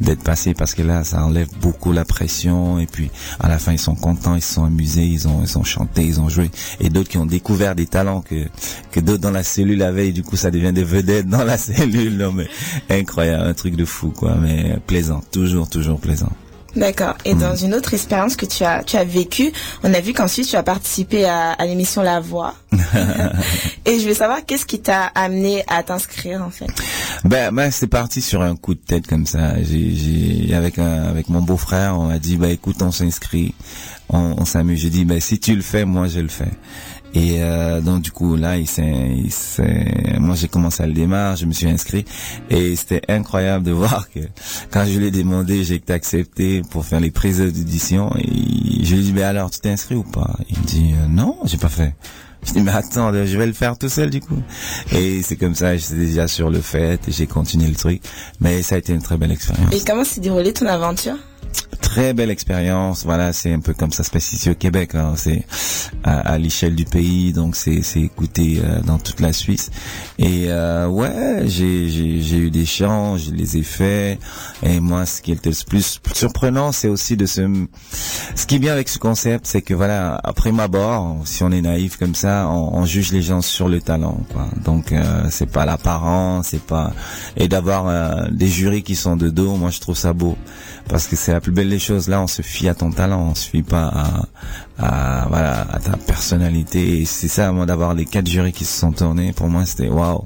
[0.00, 2.78] d'être passé parce que là, ça enlève beaucoup la pression.
[2.78, 3.10] Et puis,
[3.40, 6.04] à la fin, ils sont contents, ils se sont amusés, ils ont, ils ont chanté,
[6.04, 6.50] ils ont joué.
[6.80, 8.46] Et d'autres qui ont découvert des talents que,
[8.90, 10.08] que d'autres dans la cellule avaient.
[10.08, 12.16] Et du coup, ça devient des vedettes dans la cellule.
[12.16, 12.48] Non, mais
[12.90, 14.36] incroyable, un truc de fou, quoi.
[14.40, 16.32] Mais plaisant, toujours, toujours plaisant.
[16.76, 17.16] D'accord.
[17.24, 19.52] Et dans une autre expérience que tu as, tu as vécue,
[19.82, 22.54] on a vu qu'ensuite tu as participé à, à l'émission La Voix.
[23.84, 26.70] Et je veux savoir qu'est-ce qui t'a amené à t'inscrire en fait?
[27.24, 29.62] Ben, ben c'est parti sur un coup de tête comme ça.
[29.62, 33.54] J'ai, avec un, avec mon beau-frère, on a dit, bah écoute, on s'inscrit,
[34.08, 34.80] on, on s'amuse.
[34.80, 36.52] J'ai dit, ben si tu le fais, moi je le fais.
[37.14, 41.46] Et euh, donc du coup là, il il moi j'ai commencé à le démarrer, je
[41.46, 42.04] me suis inscrit
[42.48, 44.20] et c'était incroyable de voir que
[44.70, 48.94] quand je lui ai demandé, j'ai été accepté pour faire les prises d'audition et je
[48.94, 50.36] lui ai dit, mais alors tu t'es inscrit ou pas?
[50.48, 51.94] Il me dit, euh, non, j'ai pas fait.
[52.44, 54.42] Je dis, mais attends, je vais le faire tout seul du coup.
[54.92, 58.02] Et c'est comme ça, j'étais déjà sur le fait j'ai continué le truc.
[58.40, 59.72] Mais ça a été une très belle expérience.
[59.72, 61.16] Et comment s'est déroulée ton aventure?
[61.80, 63.04] Très belle expérience.
[63.04, 64.94] Voilà, c'est un peu comme ça se passe ici au Québec.
[64.94, 65.12] hein.
[65.16, 65.44] C'est
[66.04, 69.70] à, l'échelle du pays, donc c'est écouté euh, dans toute la Suisse.
[70.18, 74.18] Et euh, ouais, j'ai j'ai eu des chants, je les ai faits.
[74.62, 77.42] Et moi, ce qui était le plus surprenant, c'est aussi de se.
[78.36, 81.50] Ce qui est bien avec ce concept, c'est que voilà, après ma abord, si on
[81.50, 84.18] est naïf comme ça, on, juge les gens sur le talent.
[84.32, 84.46] Quoi.
[84.64, 86.92] Donc euh, c'est pas l'apparence, c'est pas
[87.36, 89.56] et d'avoir euh, des jurys qui sont de dos.
[89.56, 90.36] Moi, je trouve ça beau
[90.88, 92.08] parce que c'est plus belle des choses.
[92.08, 94.22] Là, on se fie à ton talent, on se fie pas à,
[94.78, 97.00] à voilà à ta personnalité.
[97.00, 99.32] Et c'est ça, moi, d'avoir les quatre jurys qui se sont tournés.
[99.32, 100.24] Pour moi, c'était waouh.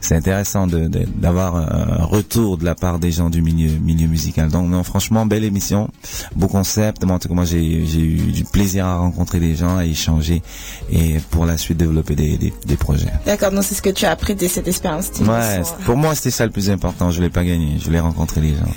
[0.00, 4.08] C'est intéressant de de- d'avoir un retour de la part des gens du milieu milieu
[4.08, 4.48] musical.
[4.50, 5.88] Donc, non, franchement, belle émission,
[6.34, 7.04] beau concept.
[7.04, 9.84] Moi, en tout cas, moi, j'ai j'ai eu du plaisir à rencontrer des gens, à
[9.84, 10.42] échanger
[10.90, 13.12] et pour la suite développer des des, des projets.
[13.26, 15.10] D'accord, donc c'est ce que tu as appris de cette expérience.
[15.20, 17.10] Ouais, pour moi, c'était ça le plus important.
[17.10, 18.72] Je l'ai pas gagné, je l'ai rencontré les gens.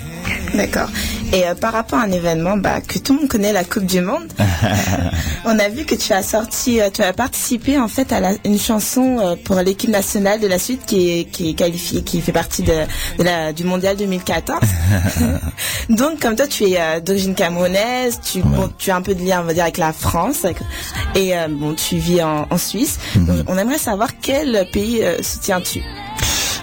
[0.56, 0.90] D'accord.
[1.34, 3.86] Et euh, par rapport à un événement bah, que tout le monde connaît, la Coupe
[3.86, 4.28] du Monde.
[5.46, 8.34] On a vu que tu as sorti, euh, tu as participé en fait à la-
[8.46, 12.22] une chanson euh, pour l'équipe nationale de la suite qui est, qui est qualifiée, qui
[12.22, 12.74] fait partie de,
[13.18, 14.60] de la, du Mondial 2014.
[15.90, 19.24] Donc comme toi, tu es euh, d'origine camerounaise, tu, bon, tu as un peu de
[19.24, 20.46] lien, on va dire, avec la France,
[21.16, 23.00] et euh, bon, tu vis en, en Suisse.
[23.16, 25.82] Donc, on aimerait savoir quel pays euh, soutiens-tu?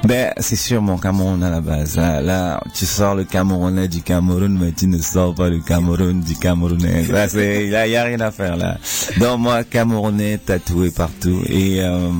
[0.05, 1.97] Ben, c'est sûr mon Cameroun à la base.
[1.97, 6.21] Là, là, tu sors le Camerounais du Cameroun, mais tu ne sors pas le Cameroun
[6.21, 7.05] du Camerounais.
[7.05, 8.79] Là, c'est, là, y a rien à faire là.
[9.19, 11.41] Donc moi, Camerounais tatoué partout.
[11.49, 12.11] Et euh,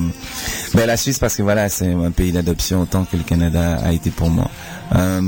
[0.73, 3.91] ben la Suisse parce que voilà, c'est un pays d'adoption autant que le Canada a
[3.93, 4.49] été pour moi.
[4.95, 5.21] Euh,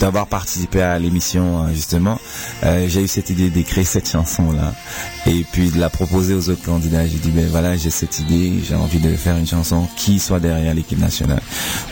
[0.00, 2.18] d'avoir participé à l'émission euh, justement,
[2.64, 4.74] euh, j'ai eu cette idée d'écrire cette chanson là
[5.26, 7.06] et puis de la proposer aux autres candidats.
[7.06, 10.40] J'ai dit ben voilà, j'ai cette idée, j'ai envie de faire une chanson qui soit
[10.40, 11.40] derrière l'équipe nationale.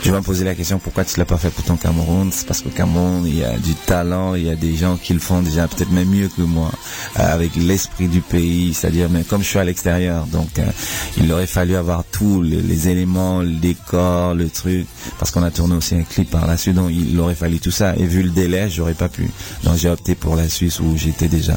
[0.03, 2.31] Je vais me poser la question pourquoi tu l'as pas fait pour ton Cameroun?
[2.33, 5.13] C'est parce qu'au Cameroun il y a du talent, il y a des gens qui
[5.13, 6.71] le font déjà peut-être même mieux que moi,
[7.15, 10.49] avec l'esprit du pays, c'est-à-dire mais comme je suis à l'extérieur, donc
[11.17, 14.85] il aurait fallu avoir tous les, les éléments, le décor, le truc,
[15.17, 17.69] parce qu'on a tourné aussi un clip par la suite, donc il aurait fallu tout
[17.69, 17.93] ça.
[17.97, 19.29] Et vu le délai, j'aurais pas pu.
[19.63, 21.55] Donc j'ai opté pour la Suisse où j'étais déjà,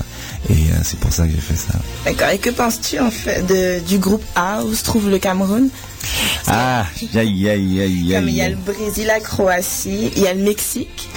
[0.50, 1.78] et euh, c'est pour ça que j'ai fait ça.
[2.04, 2.28] D'accord.
[2.28, 5.70] Et que penses-tu en fait de, du groupe A où se trouve le Cameroun?
[6.46, 10.34] Ah, aïe, aïe, aïe, Comme il y a le Brésil, la Croatie, il y a
[10.34, 11.08] le Mexique.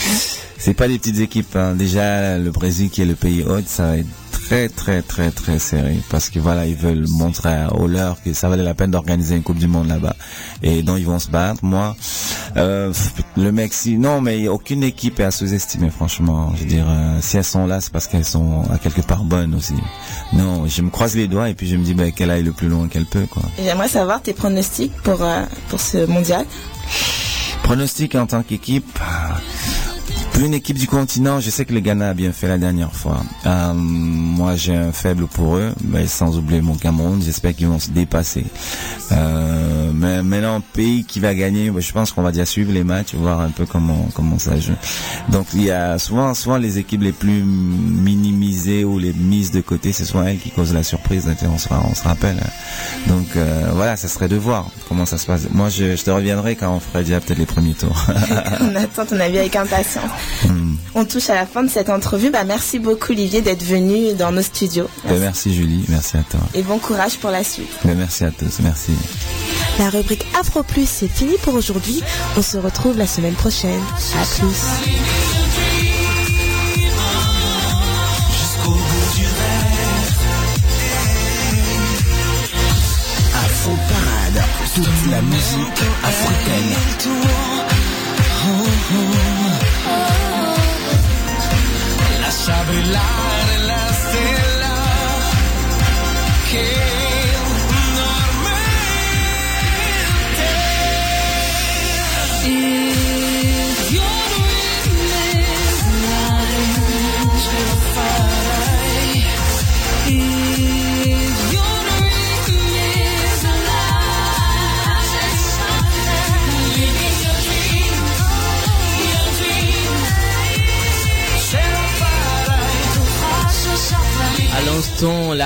[0.57, 1.55] C'est pas des petites équipes.
[1.57, 1.73] hein.
[1.75, 4.07] Déjà, le Brésil qui est le pays hôte, ça va être
[4.47, 8.31] très très très très serré parce que voilà, ils veulent montrer à- aux leurs que
[8.33, 10.15] ça valait la peine d'organiser une Coupe du Monde là-bas
[10.63, 11.59] et donc ils vont se battre.
[11.63, 11.95] Moi,
[12.55, 12.93] euh,
[13.35, 16.53] le Mexique, non, mais aucune équipe est à sous-estimer franchement.
[16.55, 19.23] Je veux dire, euh, si elles sont là, c'est parce qu'elles sont à quelque part
[19.25, 19.75] bonnes aussi.
[20.33, 22.53] Non, je me croise les doigts et puis je me dis ben, qu'elle aille le
[22.53, 23.43] plus loin qu'elle peut quoi.
[23.61, 26.45] J'aimerais savoir tes pronostics pour, euh, pour ce mondial.
[27.63, 28.97] Pronostic en tant qu'équipe.
[30.39, 33.21] Une équipe du continent, je sais que le Ghana a bien fait la dernière fois.
[33.47, 37.21] Euh, moi, j'ai un faible pour eux, mais sans oublier mon Cameroun.
[37.23, 38.45] J'espère qu'ils vont se dépasser.
[39.11, 43.15] Euh, mais maintenant, pays qui va gagner, je pense qu'on va déjà suivre les matchs,
[43.15, 44.75] voir un peu comment comment ça joue.
[45.29, 49.91] Donc, il y a souvent les équipes les plus minimisées ou les mises de côté,
[49.91, 51.25] c'est souvent elles qui causent la surprise.
[51.25, 52.37] Donc, On se, on se rappelle.
[52.39, 52.49] hein.
[53.07, 55.47] Donc euh, voilà, ça serait de voir comment ça se passe.
[55.51, 58.05] Moi, je, je te reviendrai quand on ferait déjà peut-être les premiers tours.
[58.61, 60.03] On attend ton avis avec impatience.
[60.95, 62.29] On touche à la fin de cette entrevue.
[62.31, 64.87] Bah, merci beaucoup Olivier d'être venu dans nos studios.
[65.07, 66.39] Ben, merci Julie, merci à toi.
[66.53, 67.69] Et bon courage pour la suite.
[67.83, 68.91] Ben, merci à tous, merci.
[69.79, 72.01] La rubrique Afro Plus, c'est fini pour aujourd'hui.
[72.35, 73.81] On se retrouve la semaine prochaine.
[74.19, 74.47] À plus.
[78.31, 80.17] Jusqu'au bout du rêve.
[83.45, 84.43] Afro Parade,
[84.75, 87.66] toute la musique africaine.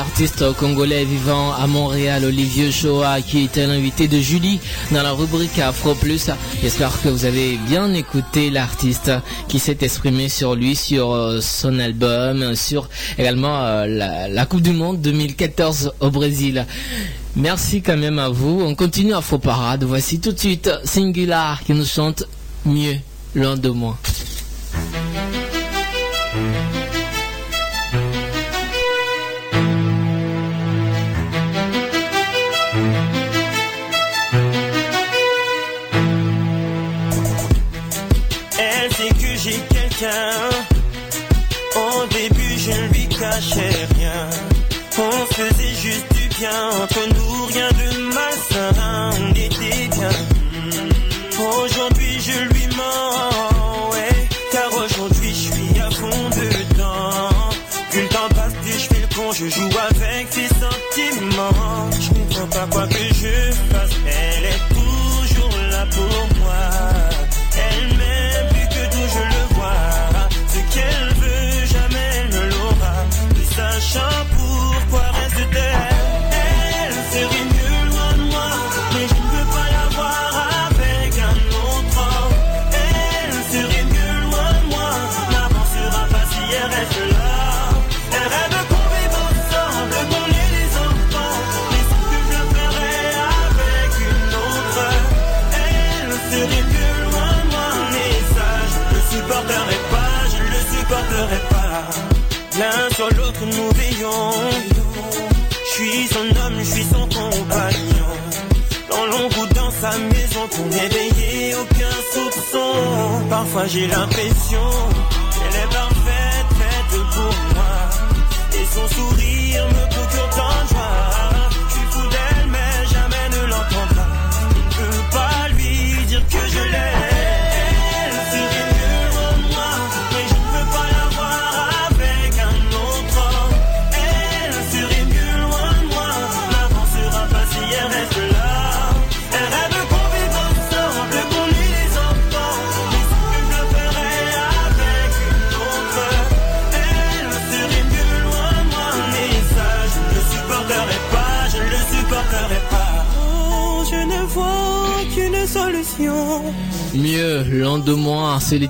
[0.01, 5.59] L'artiste congolais vivant à Montréal, Olivier Shoah, qui était l'invité de Julie dans la rubrique
[5.59, 6.31] Afro Plus.
[6.63, 9.11] J'espère que vous avez bien écouté l'artiste
[9.47, 12.89] qui s'est exprimé sur lui, sur euh, son album, sur
[13.19, 16.65] également euh, la, Coupe du Monde 2014 au Brésil.
[17.35, 18.59] Merci quand même à vous.
[18.65, 19.83] On continue Afro Parade.
[19.83, 22.23] Voici tout de suite Singular qui nous chante
[22.65, 22.95] mieux,
[23.35, 23.99] loin de moi.
[43.41, 44.29] Cachais rien.
[44.97, 46.69] On faisait juste du bien.
[46.81, 47.07] Entre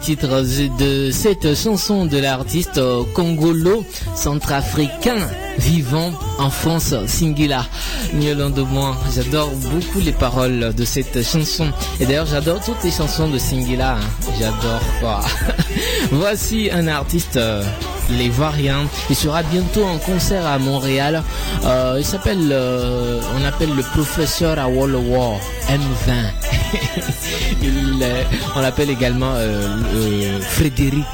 [0.01, 0.43] titre
[0.79, 3.85] de cette chanson de l'artiste euh, congolo
[4.15, 5.27] centrafricain
[5.57, 7.65] vivant en France, Singila.
[8.13, 8.95] Mieux de moi.
[9.13, 11.67] J'adore beaucoup les paroles de cette chanson.
[11.99, 13.97] Et d'ailleurs, j'adore toutes les chansons de Singila.
[13.97, 13.99] hein.
[14.39, 15.21] J'adore quoi.
[16.11, 17.37] Voici un artiste.
[17.37, 17.63] euh,
[18.17, 18.85] les Variants.
[19.09, 21.23] Il sera bientôt en concert à Montréal.
[21.63, 25.39] Euh, il s'appelle, euh, on appelle le professeur à Wall War
[25.69, 26.50] M20.
[28.01, 28.23] Euh,
[28.55, 31.05] on l'appelle également euh, euh, Frédéric.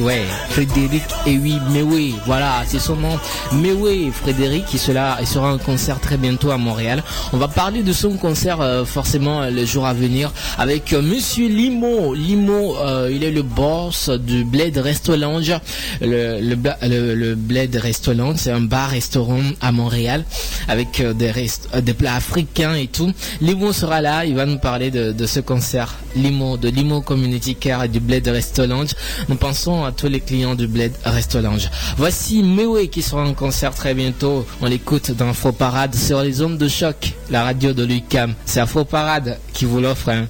[0.00, 3.18] Ouais, Frédéric et oui, mais oui, voilà, c'est son nom.
[3.52, 7.02] Mais oui, Frédéric, il sera, en concert très bientôt à Montréal.
[7.32, 11.02] On va parler de son concert euh, forcément euh, les jours à venir avec euh,
[11.02, 12.14] Monsieur Limo.
[12.14, 12.76] Limo,
[13.10, 15.52] il est le boss du Bled Resto Lounge.
[16.00, 20.24] Le, le, bla- le, le Bled Resto Lounge, c'est un bar-restaurant à Montréal
[20.68, 23.12] avec des, plats africains et tout.
[23.42, 25.94] Limo sera là, il va nous parler de, ce concert.
[26.16, 28.90] Limo, de Limo Community Care et du Bled Resto Lounge.
[29.28, 31.70] Nous pensons tous les clients du Bled Resto Lounge.
[31.96, 34.46] Voici Mewe qui sera en concert très bientôt.
[34.60, 38.34] On l'écoute dans Faux Parade sur les ondes de choc, la radio de l'UCAM.
[38.46, 40.10] C'est Faux Parade qui vous l'offre.
[40.10, 40.26] hein.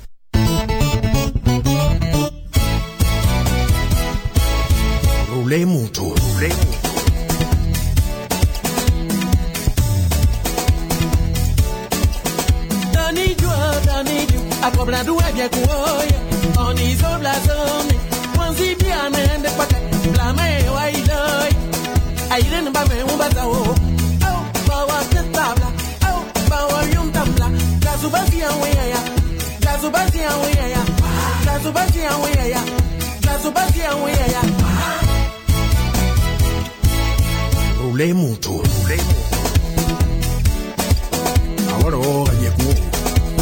[5.35, 6.15] Roulez moto.
[6.35, 6.51] Roulez
[20.09, 21.01] Blame wai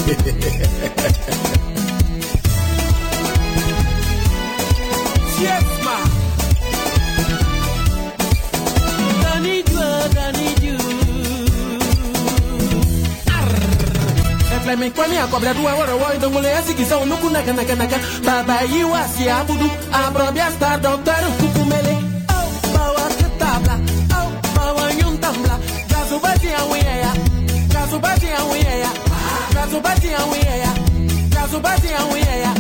[14.64, 17.96] flame kwani akobra duwa woro wo idongole asiki so nuku naka naka naka.
[18.24, 21.96] Baba yiwa si abudu abrobia star doctor kukumele.
[22.28, 23.78] Oh bawa tabla
[24.18, 27.12] oh bawa nyuntambla gazubati awiya ya
[27.68, 28.90] gazubati awiya ya
[29.54, 30.72] gazubati awiya ya
[31.30, 32.54] gazubati awiya ya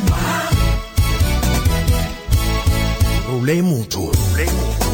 [3.28, 4.87] Rulé mucho, rulé mucho.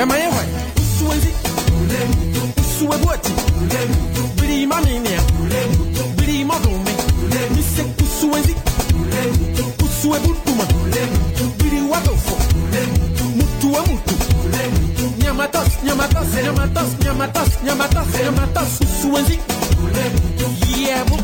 [0.00, 1.30] bɛma yɛ hwan wosuwa nti
[2.56, 3.32] wosuwa bu ati
[4.40, 5.20] biri ma mi nea
[6.16, 6.92] biri ma dum me
[7.54, 8.54] misɛ wosuwa nti
[9.80, 10.64] wosuwa bu duma
[11.58, 12.36] biri wa do fo.
[13.36, 14.14] Mutuwa mutu.
[15.22, 19.36] Nyamatas nyamatas nyamatas nyamatas nyamatas nyamatas wosuwa nti
[20.84, 21.16] yɛ bu.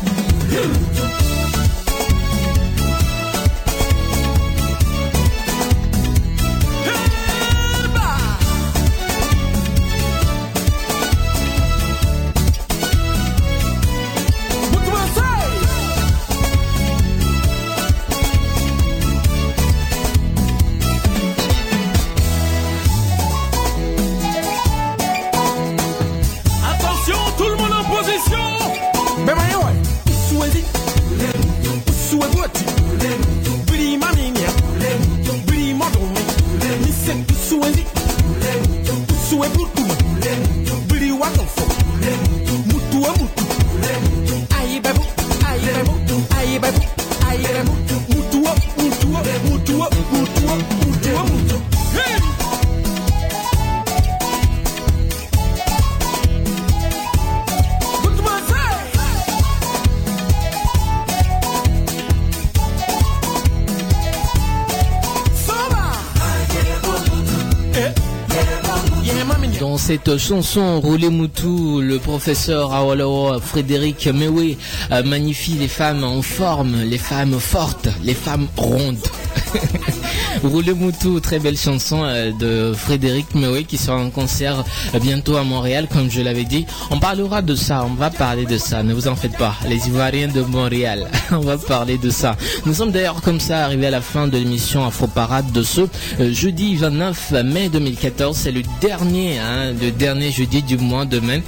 [70.15, 74.55] Chanson Roulé Moutou, le professeur Awolowo Frédéric Mewe
[74.91, 79.05] euh, magnifie les femmes en forme, les femmes fortes, les femmes rondes.
[80.43, 84.63] Roulé Moutou, très belle chanson euh, de Frédéric Mewe qui sera en concert
[84.93, 86.65] euh, bientôt à Montréal, comme je l'avais dit.
[86.91, 89.55] On parlera de ça, on va parler de ça, ne vous en faites pas.
[89.67, 92.35] Les Ivoiriens de Montréal, on va parler de ça.
[92.65, 95.81] Nous sommes d'ailleurs comme ça arrivés à la fin de l'émission Afro Parade de ce
[96.19, 98.37] euh, jeudi 29 mai 2014.
[98.37, 101.41] C'est le dernier, hein, le dernier jeudi du mois de mai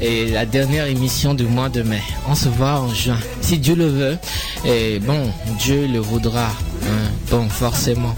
[0.00, 2.00] et la dernière émission du mois de mai.
[2.28, 4.18] On se voit en juin, si Dieu le veut.
[4.64, 6.46] Et bon, Dieu le voudra.
[6.86, 7.09] hein.
[7.30, 8.14] Bon, forcément.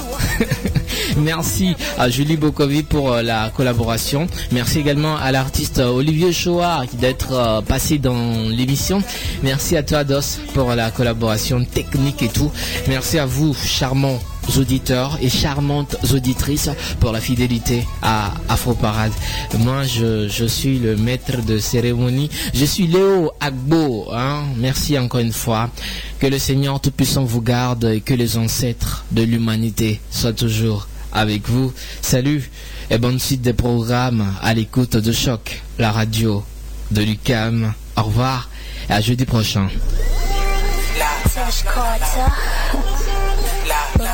[1.19, 4.27] Merci à Julie Bokovi pour euh, la collaboration.
[4.53, 9.03] Merci également à l'artiste euh, Olivier Chouard d'être euh, passé dans l'émission.
[9.43, 12.51] Merci à toi Dos pour la collaboration technique et tout.
[12.89, 14.19] Merci à vous, charmants
[14.57, 16.71] auditeurs et charmantes auditrices
[17.01, 19.13] pour la fidélité à Afro Parade.
[19.59, 22.31] Moi, je, suis le maître de cérémonie.
[22.55, 24.09] Je suis Léo Agbo.
[24.13, 24.45] Hein.
[24.57, 25.71] Merci encore une fois.
[26.19, 31.49] Que le Seigneur Tout-Puissant vous garde et que les ancêtres de l'humanité soient toujours avec
[31.49, 31.73] vous.
[32.01, 32.51] Salut
[32.91, 36.45] et bonne suite des programmes à l'écoute de Choc, la radio
[36.91, 37.73] de Lucam.
[37.97, 38.49] Au revoir
[38.89, 39.69] et à jeudi prochain.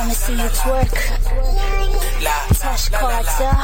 [0.08, 0.88] Me see you twerk.
[2.58, 3.56] Tash Carter.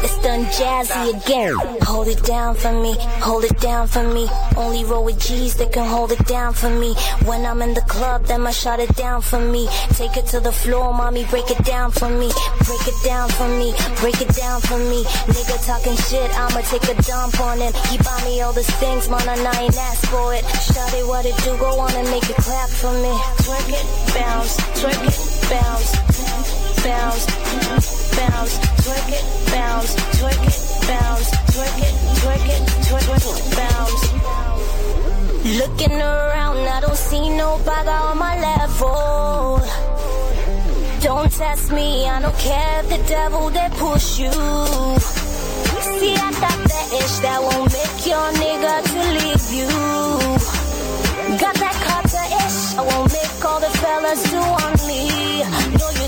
[0.00, 1.54] It's done jazzy again.
[1.82, 4.28] Hold it down for me, hold it down for me.
[4.56, 6.94] Only roll with G's that can hold it down for me.
[7.26, 9.68] When I'm in the club, then I shut it down for me.
[9.90, 12.30] Take it to the floor, mommy, break it down for me.
[12.64, 15.04] Break it down for me, break it down for me.
[15.28, 17.74] Nigga talking shit, I'ma take a dump on him.
[17.90, 20.44] He buy me all these things, man, and I ain't asked for it.
[20.72, 23.12] Shout it what it do, go on and make it clap for me.
[23.44, 25.92] Twerk it, bounce, twerk it, bounce,
[26.84, 27.24] bounce,
[28.16, 30.56] bounce, twerk it, bounce, twerk it,
[30.88, 34.02] bounce, twerk it, twerk it, twerk it, bounce.
[35.60, 39.62] Looking around, I don't see no bugger on my level.
[41.00, 44.32] Don't test me, I don't care if the devil that push you.
[45.80, 49.68] See, I got that ish that won't make your nigga to leave you.
[51.38, 54.77] Got that Carter ish, I won't make all the fellas do on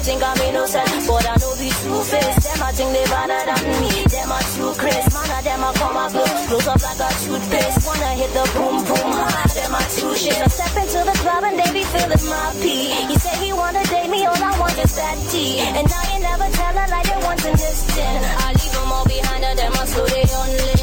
[0.00, 2.44] think I'm innocent, but I know be two faced.
[2.48, 3.92] Them I think they better than me.
[4.08, 7.10] Them are too crazy, man, of them I come up close, close up like a
[7.20, 7.78] toothpaste.
[7.84, 10.40] Wanna hit the boom boom, ha, them are too shit.
[10.40, 12.96] I step into the club and they be feeling my pee.
[13.12, 15.60] He said he wanna date me, all I want is that tea.
[15.60, 18.14] And I ain't never tell her like they want to listen.
[18.40, 20.79] I leave them all behind and them I slow they on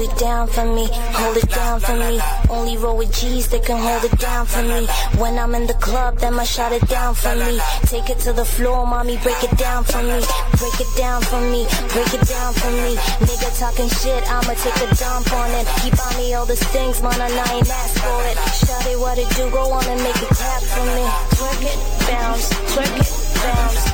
[0.00, 2.18] Hold it down for me, hold it down for me.
[2.48, 4.88] Only roll with G's that can hold it down for me.
[5.20, 7.60] When I'm in the club, then I shut it down for me.
[7.84, 10.24] Take it to the floor, mommy, break it down for me.
[10.56, 12.96] Break it down for me, break it down for me.
[13.28, 15.68] Nigga talking shit, I'ma take a dump on it.
[15.84, 17.28] He buy me all these things, man, I
[17.60, 18.40] ain't asked for it.
[18.56, 21.04] Shout it what it do, go on and make it clap for me.
[21.36, 21.76] Twerk it,
[22.08, 23.84] bounce, twerk it, bounce,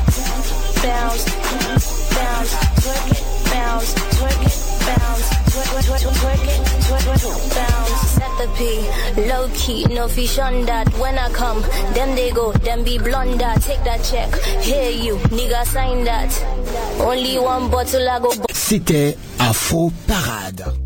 [0.87, 1.23] bounce,
[2.15, 5.87] bounce, twerk it, bounce, twerk it, bounce, twerk,
[9.29, 10.89] low key, no fish on that.
[10.99, 11.61] When I come,
[11.95, 13.53] them they go, them be blunder.
[13.61, 16.33] Take that check, hear you, nigga sign that.
[17.01, 18.31] Only one bottle I go.
[18.53, 20.86] C'était Afro Parade.